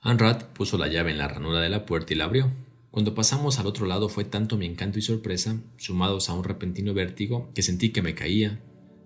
Anrat 0.00 0.44
puso 0.52 0.78
la 0.78 0.86
llave 0.86 1.10
en 1.10 1.18
la 1.18 1.26
ranura 1.26 1.60
de 1.60 1.70
la 1.70 1.86
puerta 1.86 2.12
y 2.12 2.16
la 2.16 2.26
abrió. 2.26 2.52
Cuando 2.98 3.14
pasamos 3.14 3.60
al 3.60 3.68
otro 3.68 3.86
lado 3.86 4.08
fue 4.08 4.24
tanto 4.24 4.56
mi 4.56 4.66
encanto 4.66 4.98
y 4.98 5.02
sorpresa, 5.02 5.56
sumados 5.76 6.28
a 6.28 6.32
un 6.32 6.42
repentino 6.42 6.94
vértigo, 6.94 7.52
que 7.54 7.62
sentí 7.62 7.90
que 7.90 8.02
me 8.02 8.16
caía. 8.16 8.60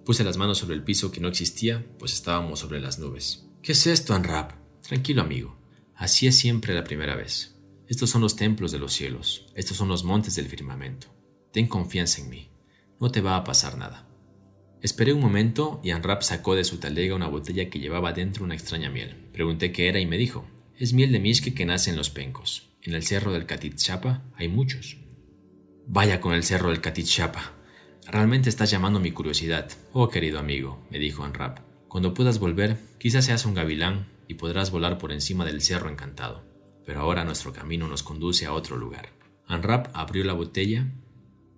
Puse 0.06 0.24
las 0.24 0.38
manos 0.38 0.56
sobre 0.56 0.76
el 0.76 0.82
piso 0.82 1.10
que 1.12 1.20
no 1.20 1.28
existía, 1.28 1.84
pues 1.98 2.14
estábamos 2.14 2.60
sobre 2.60 2.80
las 2.80 2.98
nubes. 2.98 3.44
¿Qué 3.60 3.72
es 3.72 3.86
esto, 3.86 4.14
Anrap? 4.14 4.52
Tranquilo, 4.80 5.20
amigo. 5.20 5.58
Así 5.94 6.26
es 6.26 6.38
siempre 6.38 6.74
la 6.74 6.84
primera 6.84 7.16
vez. 7.16 7.54
Estos 7.86 8.08
son 8.08 8.22
los 8.22 8.34
templos 8.34 8.72
de 8.72 8.78
los 8.78 8.94
cielos, 8.94 9.44
estos 9.54 9.76
son 9.76 9.88
los 9.88 10.04
montes 10.04 10.36
del 10.36 10.46
firmamento. 10.46 11.08
Ten 11.52 11.68
confianza 11.68 12.22
en 12.22 12.30
mí. 12.30 12.48
No 12.98 13.10
te 13.10 13.20
va 13.20 13.36
a 13.36 13.44
pasar 13.44 13.76
nada. 13.76 14.08
Esperé 14.80 15.12
un 15.12 15.20
momento 15.20 15.82
y 15.84 15.90
Anrap 15.90 16.22
sacó 16.22 16.54
de 16.54 16.64
su 16.64 16.78
talega 16.78 17.14
una 17.14 17.28
botella 17.28 17.68
que 17.68 17.78
llevaba 17.78 18.14
dentro 18.14 18.44
una 18.44 18.54
extraña 18.54 18.88
miel. 18.88 19.28
Pregunté 19.34 19.70
qué 19.70 19.88
era 19.88 20.00
y 20.00 20.06
me 20.06 20.16
dijo, 20.16 20.46
es 20.78 20.94
miel 20.94 21.12
de 21.12 21.20
misque 21.20 21.52
que 21.52 21.66
nace 21.66 21.90
en 21.90 21.96
los 21.96 22.08
pencos. 22.08 22.71
En 22.84 22.94
el 22.94 23.04
cerro 23.04 23.32
del 23.32 23.46
Catitchapa 23.46 24.24
hay 24.34 24.48
muchos. 24.48 24.96
Vaya 25.86 26.20
con 26.20 26.32
el 26.32 26.42
cerro 26.42 26.70
del 26.70 26.80
Catitchapa. 26.80 27.52
Realmente 28.08 28.48
estás 28.48 28.72
llamando 28.72 28.98
mi 28.98 29.12
curiosidad. 29.12 29.70
Oh, 29.92 30.08
querido 30.08 30.40
amigo, 30.40 30.84
me 30.90 30.98
dijo 30.98 31.22
Anrap. 31.22 31.60
Cuando 31.86 32.12
puedas 32.12 32.40
volver, 32.40 32.76
quizás 32.98 33.26
seas 33.26 33.46
un 33.46 33.54
gavilán 33.54 34.08
y 34.26 34.34
podrás 34.34 34.72
volar 34.72 34.98
por 34.98 35.12
encima 35.12 35.44
del 35.44 35.60
cerro 35.60 35.90
encantado. 35.90 36.42
Pero 36.84 36.98
ahora 36.98 37.24
nuestro 37.24 37.52
camino 37.52 37.86
nos 37.86 38.02
conduce 38.02 38.46
a 38.46 38.52
otro 38.52 38.76
lugar. 38.76 39.10
Anrap 39.46 39.94
abrió 39.94 40.24
la 40.24 40.32
botella 40.32 40.92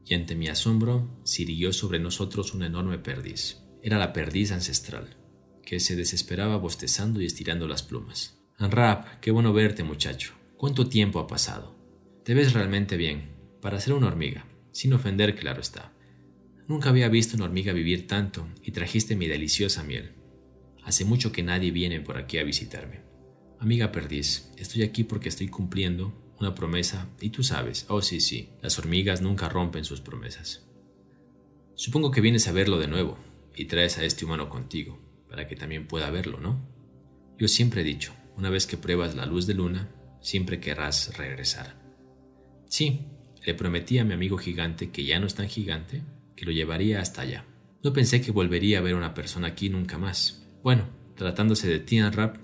y 0.05 0.15
ante 0.15 0.35
mi 0.35 0.49
asombro 0.49 1.09
sirvió 1.25 1.73
sobre 1.73 2.01
nosotros 2.01 2.53
una 2.53 2.67
enorme 2.67 2.99
perdiz. 2.99 3.63
Era 3.83 3.97
la 3.97 4.13
perdiz 4.13 4.53
ancestral, 4.53 5.17
que 5.65 5.81
se 5.81 5.97
desesperaba 5.97 6.59
bostezando 6.59 7.23
y 7.23 7.25
estirando 7.25 7.67
las 7.67 7.83
plumas. 7.83 8.39
Anrap, 8.59 9.21
qué 9.21 9.31
bueno 9.31 9.55
verte, 9.55 9.85
muchacho. 9.85 10.35
¿Cuánto 10.65 10.89
tiempo 10.89 11.21
ha 11.21 11.27
pasado? 11.27 11.77
Te 12.25 12.33
ves 12.33 12.55
realmente 12.55 12.97
bien, 12.97 13.35
para 13.61 13.79
ser 13.81 13.93
una 13.93 14.07
hormiga, 14.07 14.47
sin 14.73 14.95
ofender, 14.95 15.35
claro 15.37 15.61
está. 15.61 15.93
Nunca 16.67 16.89
había 16.89 17.11
visto 17.11 17.37
una 17.37 17.45
hormiga 17.45 17.75
vivir 17.75 18.07
tanto 18.07 18.49
y 18.63 18.71
trajiste 18.71 19.15
mi 19.15 19.27
deliciosa 19.27 19.83
miel. 19.83 20.13
Hace 20.83 21.05
mucho 21.05 21.33
que 21.33 21.43
nadie 21.43 21.71
viene 21.71 22.01
por 22.01 22.17
aquí 22.17 22.39
a 22.39 22.45
visitarme. 22.45 23.03
Amiga 23.59 23.93
perdiz, 23.93 24.51
estoy 24.57 24.85
aquí 24.85 25.05
porque 25.05 25.29
estoy 25.29 25.49
cumpliendo 25.49 26.33
una 26.41 26.55
promesa 26.55 27.11
y 27.21 27.29
tú 27.29 27.43
sabes, 27.43 27.85
oh 27.91 28.01
sí, 28.01 28.21
sí, 28.21 28.49
las 28.63 28.79
hormigas 28.79 29.21
nunca 29.21 29.51
rompen 29.51 29.85
sus 29.85 30.01
promesas. 30.01 30.67
Supongo 31.75 32.11
que 32.11 32.23
vienes 32.23 32.49
a 32.49 32.53
verlo 32.53 32.79
de 32.79 32.89
nuevo 32.89 33.19
y 33.55 33.67
traes 33.67 33.99
a 33.99 34.05
este 34.05 34.25
humano 34.25 34.49
contigo, 34.49 34.99
para 35.29 35.47
que 35.47 35.57
también 35.57 35.87
pueda 35.87 36.09
verlo, 36.09 36.41
¿no? 36.41 36.67
Yo 37.37 37.49
siempre 37.49 37.83
he 37.83 37.85
dicho, 37.85 38.15
una 38.39 38.49
vez 38.49 38.67
que 38.67 38.79
pruebas 38.79 39.15
la 39.15 39.27
luz 39.27 39.47
de 39.47 39.53
luna, 39.53 39.91
siempre 40.25 40.59
querrás 40.59 41.17
regresar. 41.17 41.77
Sí, 42.67 43.03
le 43.45 43.55
prometí 43.55 43.99
a 43.99 44.05
mi 44.05 44.15
amigo 44.15 44.39
gigante, 44.39 44.91
que 44.91 45.05
ya 45.05 45.21
no 45.21 45.29
es 45.29 45.37
tan 45.37 45.49
gigante, 45.49 46.03
que 46.35 46.45
lo 46.45 46.51
llevaría 46.51 47.01
hasta 47.01 47.23
allá. 47.23 47.45
No 47.85 47.93
pensé 47.93 48.21
que 48.21 48.33
volvería 48.33 48.79
a 48.79 48.83
ver 48.83 48.95
a 48.95 48.97
una 48.97 49.15
persona 49.15 49.49
aquí 49.49 49.69
nunca 49.69 49.99
más, 49.99 50.45
bueno, 50.65 50.89
tratándose 51.15 51.69
de 51.69 51.79
ti, 51.79 51.99
Anrap, 51.99 52.39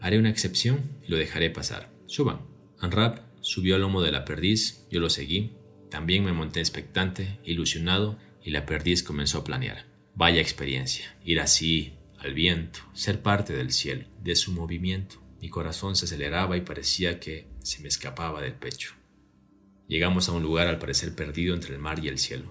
haré 0.00 0.16
una 0.16 0.30
excepción 0.30 0.80
y 1.04 1.10
lo 1.10 1.16
dejaré 1.16 1.50
pasar. 1.50 1.90
Suban. 2.06 2.42
Anrap 2.78 3.18
subió 3.40 3.74
al 3.74 3.80
lomo 3.80 4.00
de 4.00 4.12
la 4.12 4.24
perdiz, 4.24 4.86
yo 4.92 5.00
lo 5.00 5.10
seguí. 5.10 5.56
También 5.90 6.24
me 6.24 6.32
monté 6.32 6.60
expectante, 6.60 7.40
ilusionado, 7.44 8.16
y 8.44 8.50
la 8.50 8.64
perdiz 8.64 9.02
comenzó 9.02 9.38
a 9.38 9.44
planear. 9.44 9.86
Vaya 10.14 10.40
experiencia, 10.40 11.16
ir 11.24 11.40
así, 11.40 11.94
al 12.20 12.32
viento, 12.32 12.78
ser 12.92 13.22
parte 13.22 13.54
del 13.54 13.72
cielo, 13.72 14.04
de 14.22 14.36
su 14.36 14.52
movimiento. 14.52 15.23
Mi 15.44 15.50
corazón 15.50 15.94
se 15.94 16.06
aceleraba 16.06 16.56
y 16.56 16.62
parecía 16.62 17.20
que 17.20 17.50
se 17.60 17.82
me 17.82 17.88
escapaba 17.88 18.40
del 18.40 18.54
pecho. 18.54 18.94
Llegamos 19.86 20.30
a 20.30 20.32
un 20.32 20.42
lugar 20.42 20.68
al 20.68 20.78
parecer 20.78 21.14
perdido 21.14 21.54
entre 21.54 21.74
el 21.74 21.80
mar 21.82 22.02
y 22.02 22.08
el 22.08 22.16
cielo. 22.16 22.50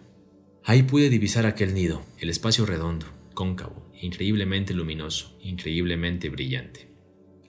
Ahí 0.64 0.84
pude 0.84 1.10
divisar 1.10 1.48
aquel 1.48 1.74
nido, 1.74 2.06
el 2.20 2.30
espacio 2.30 2.68
redondo, 2.68 3.08
cóncavo, 3.34 3.92
increíblemente 4.00 4.76
luminoso, 4.76 5.36
increíblemente 5.42 6.30
brillante. 6.30 6.94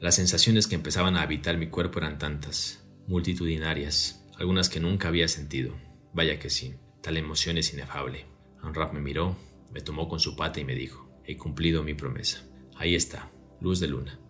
Las 0.01 0.15
sensaciones 0.15 0.67
que 0.67 0.77
empezaban 0.77 1.15
a 1.15 1.21
habitar 1.21 1.59
mi 1.59 1.67
cuerpo 1.67 1.99
eran 1.99 2.19
tantas, 2.19 2.83
multitudinarias, 3.07 4.27
algunas 4.39 4.71
que 4.71 4.81
nunca 4.81 5.09
había 5.09 5.29
sentido. 5.29 5.77
Vaya 6.15 6.39
que 6.39 6.49
sí, 6.49 6.77
tal 7.03 7.19
emoción 7.19 7.59
es 7.59 7.71
inefable. 7.75 8.25
Anrap 8.63 8.95
me 8.95 9.03
miró, 9.03 9.37
me 9.75 9.83
tomó 9.83 10.09
con 10.09 10.21
su 10.21 10.37
pata 10.37 10.59
y 10.59 10.65
me 10.65 10.75
dijo, 10.75 11.21
he 11.27 11.37
cumplido 11.37 11.83
mi 11.83 11.93
promesa. 11.93 12.49
Ahí 12.77 12.95
está, 12.95 13.31
luz 13.61 13.79
de 13.79 13.89
luna. 13.89 14.24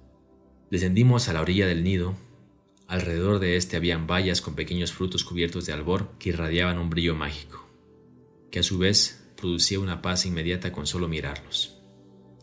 Descendimos 0.74 1.28
a 1.28 1.32
la 1.32 1.40
orilla 1.40 1.68
del 1.68 1.84
nido. 1.84 2.16
Alrededor 2.88 3.38
de 3.38 3.54
este 3.54 3.76
habían 3.76 4.08
vallas 4.08 4.40
con 4.40 4.56
pequeños 4.56 4.92
frutos 4.92 5.22
cubiertos 5.22 5.66
de 5.66 5.72
albor 5.72 6.10
que 6.18 6.30
irradiaban 6.30 6.80
un 6.80 6.90
brillo 6.90 7.14
mágico, 7.14 7.64
que 8.50 8.58
a 8.58 8.64
su 8.64 8.76
vez 8.76 9.24
producía 9.36 9.78
una 9.78 10.02
paz 10.02 10.26
inmediata 10.26 10.72
con 10.72 10.88
solo 10.88 11.06
mirarlos. 11.06 11.76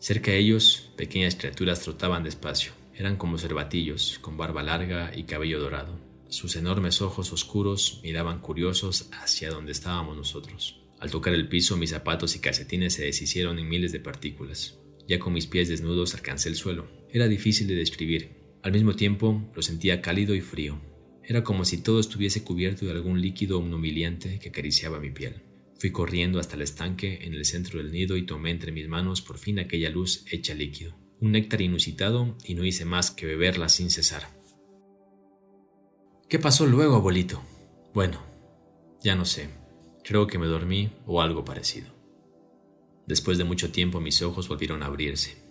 Cerca 0.00 0.30
de 0.30 0.38
ellos, 0.38 0.92
pequeñas 0.96 1.36
criaturas 1.36 1.82
trotaban 1.82 2.24
despacio. 2.24 2.72
Eran 2.94 3.18
como 3.18 3.36
cervatillos, 3.36 4.18
con 4.22 4.38
barba 4.38 4.62
larga 4.62 5.12
y 5.14 5.24
cabello 5.24 5.60
dorado. 5.60 6.00
Sus 6.30 6.56
enormes 6.56 7.02
ojos 7.02 7.34
oscuros 7.34 8.00
miraban 8.02 8.40
curiosos 8.40 9.10
hacia 9.12 9.50
donde 9.50 9.72
estábamos 9.72 10.16
nosotros. 10.16 10.80
Al 11.00 11.10
tocar 11.10 11.34
el 11.34 11.48
piso, 11.48 11.76
mis 11.76 11.90
zapatos 11.90 12.34
y 12.34 12.38
calcetines 12.38 12.94
se 12.94 13.04
deshicieron 13.04 13.58
en 13.58 13.68
miles 13.68 13.92
de 13.92 14.00
partículas. 14.00 14.78
Ya 15.06 15.18
con 15.18 15.34
mis 15.34 15.46
pies 15.46 15.68
desnudos 15.68 16.14
alcancé 16.14 16.48
el 16.48 16.56
suelo. 16.56 17.01
Era 17.12 17.28
difícil 17.28 17.66
de 17.66 17.74
describir. 17.74 18.30
Al 18.62 18.72
mismo 18.72 18.96
tiempo, 18.96 19.50
lo 19.54 19.60
sentía 19.60 20.00
cálido 20.00 20.34
y 20.34 20.40
frío. 20.40 20.80
Era 21.22 21.44
como 21.44 21.66
si 21.66 21.82
todo 21.82 22.00
estuviese 22.00 22.42
cubierto 22.42 22.86
de 22.86 22.92
algún 22.92 23.20
líquido 23.20 23.58
humillante 23.58 24.38
que 24.38 24.48
acariciaba 24.48 24.98
mi 24.98 25.10
piel. 25.10 25.42
Fui 25.78 25.92
corriendo 25.92 26.40
hasta 26.40 26.56
el 26.56 26.62
estanque 26.62 27.18
en 27.22 27.34
el 27.34 27.44
centro 27.44 27.78
del 27.78 27.92
nido 27.92 28.16
y 28.16 28.24
tomé 28.24 28.50
entre 28.50 28.72
mis 28.72 28.88
manos 28.88 29.20
por 29.20 29.36
fin 29.36 29.58
aquella 29.58 29.90
luz 29.90 30.24
hecha 30.30 30.54
líquido, 30.54 30.96
un 31.20 31.32
néctar 31.32 31.60
inusitado 31.60 32.38
y 32.44 32.54
no 32.54 32.64
hice 32.64 32.86
más 32.86 33.10
que 33.10 33.26
beberla 33.26 33.68
sin 33.68 33.90
cesar. 33.90 34.22
¿Qué 36.30 36.38
pasó 36.38 36.66
luego, 36.66 36.96
abuelito? 36.96 37.42
Bueno, 37.92 38.22
ya 39.04 39.16
no 39.16 39.26
sé. 39.26 39.50
Creo 40.02 40.26
que 40.26 40.38
me 40.38 40.46
dormí 40.46 40.90
o 41.04 41.20
algo 41.20 41.44
parecido. 41.44 41.94
Después 43.06 43.36
de 43.36 43.44
mucho 43.44 43.70
tiempo 43.70 44.00
mis 44.00 44.22
ojos 44.22 44.48
volvieron 44.48 44.82
a 44.82 44.86
abrirse. 44.86 45.41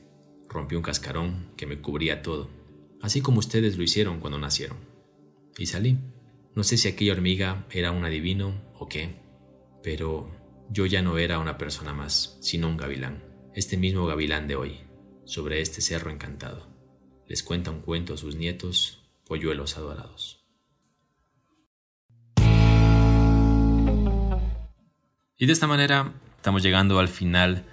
Rompí 0.52 0.76
un 0.76 0.82
cascarón 0.82 1.54
que 1.56 1.66
me 1.66 1.80
cubría 1.80 2.22
todo, 2.22 2.49
así 3.02 3.22
como 3.22 3.39
ustedes 3.39 3.78
lo 3.78 3.84
hicieron 3.84 4.20
cuando 4.20 4.38
nacieron. 4.38 4.78
Y 5.58 5.68
salí. 5.68 5.97
No 6.56 6.66
sé 6.66 6.76
si 6.76 6.89
aquella 6.89 7.14
hormiga 7.14 7.66
era 7.72 7.91
un 7.91 8.04
adivino 8.04 8.62
o 8.78 8.89
qué, 8.89 9.16
pero 9.82 10.30
yo 10.70 10.86
ya 10.86 11.02
no 11.02 11.18
era 11.18 11.39
una 11.39 11.58
persona 11.58 11.93
más, 11.93 12.38
sino 12.41 12.68
un 12.68 12.76
gavilán, 12.76 13.24
este 13.56 13.78
mismo 13.78 14.06
gavilán 14.06 14.49
de 14.49 14.58
hoy, 14.58 14.82
sobre 15.24 15.62
este 15.62 15.80
cerro 15.80 16.12
encantado. 16.12 16.70
les 17.30 17.43
cuenta 17.43 17.72
un 17.72 17.80
cuento 17.80 18.16
a 18.16 18.18
sus 18.18 18.36
nietos, 18.36 19.10
polluelos 19.26 19.78
adorados. 19.78 20.45
Y 25.38 25.45
de 25.45 25.54
esta 25.54 25.68
manera 25.68 26.14
estamos 26.36 26.62
llegando 26.62 26.99
al 26.99 27.08
final 27.08 27.64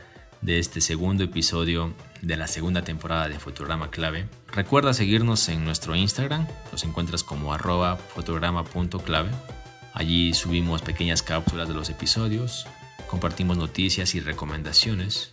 de 0.42 0.60
este 0.60 0.80
segundo 0.80 1.24
episodio 1.24 1.92
de 2.22 2.36
la 2.36 2.46
segunda 2.46 2.82
temporada 2.82 3.28
de 3.28 3.38
Fotograma 3.38 3.90
Clave. 3.90 4.28
Recuerda 4.52 4.94
seguirnos 4.94 5.48
en 5.48 5.64
nuestro 5.64 5.94
Instagram, 5.94 6.46
nos 6.72 6.84
encuentras 6.84 7.24
como 7.24 7.52
arroba 7.52 7.96
fotograma.clave. 7.96 9.30
Allí 9.94 10.34
subimos 10.34 10.82
pequeñas 10.82 11.22
cápsulas 11.22 11.68
de 11.68 11.74
los 11.74 11.90
episodios, 11.90 12.66
compartimos 13.08 13.56
noticias 13.56 14.14
y 14.14 14.20
recomendaciones 14.20 15.30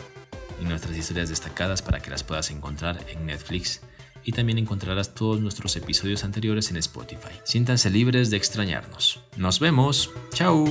y 0.62 0.66
nuestras 0.66 0.98
historias 0.98 1.30
destacadas 1.30 1.82
para 1.82 2.00
que 2.00 2.10
las 2.10 2.24
puedas 2.24 2.50
encontrar 2.52 3.06
en 3.10 3.26
Netflix 3.26 3.82
y 4.24 4.32
también 4.32 4.58
encontrarás 4.58 5.14
todos 5.14 5.40
nuestros 5.40 5.76
episodios 5.76 6.24
anteriores 6.24 6.72
en 6.72 6.78
Spotify. 6.78 7.40
Siéntanse 7.44 7.90
libres 7.90 8.32
de 8.32 8.38
extrañarnos. 8.38 9.22
Nos 9.38 9.60
vemos. 9.60 10.10
Chao. 10.34 10.66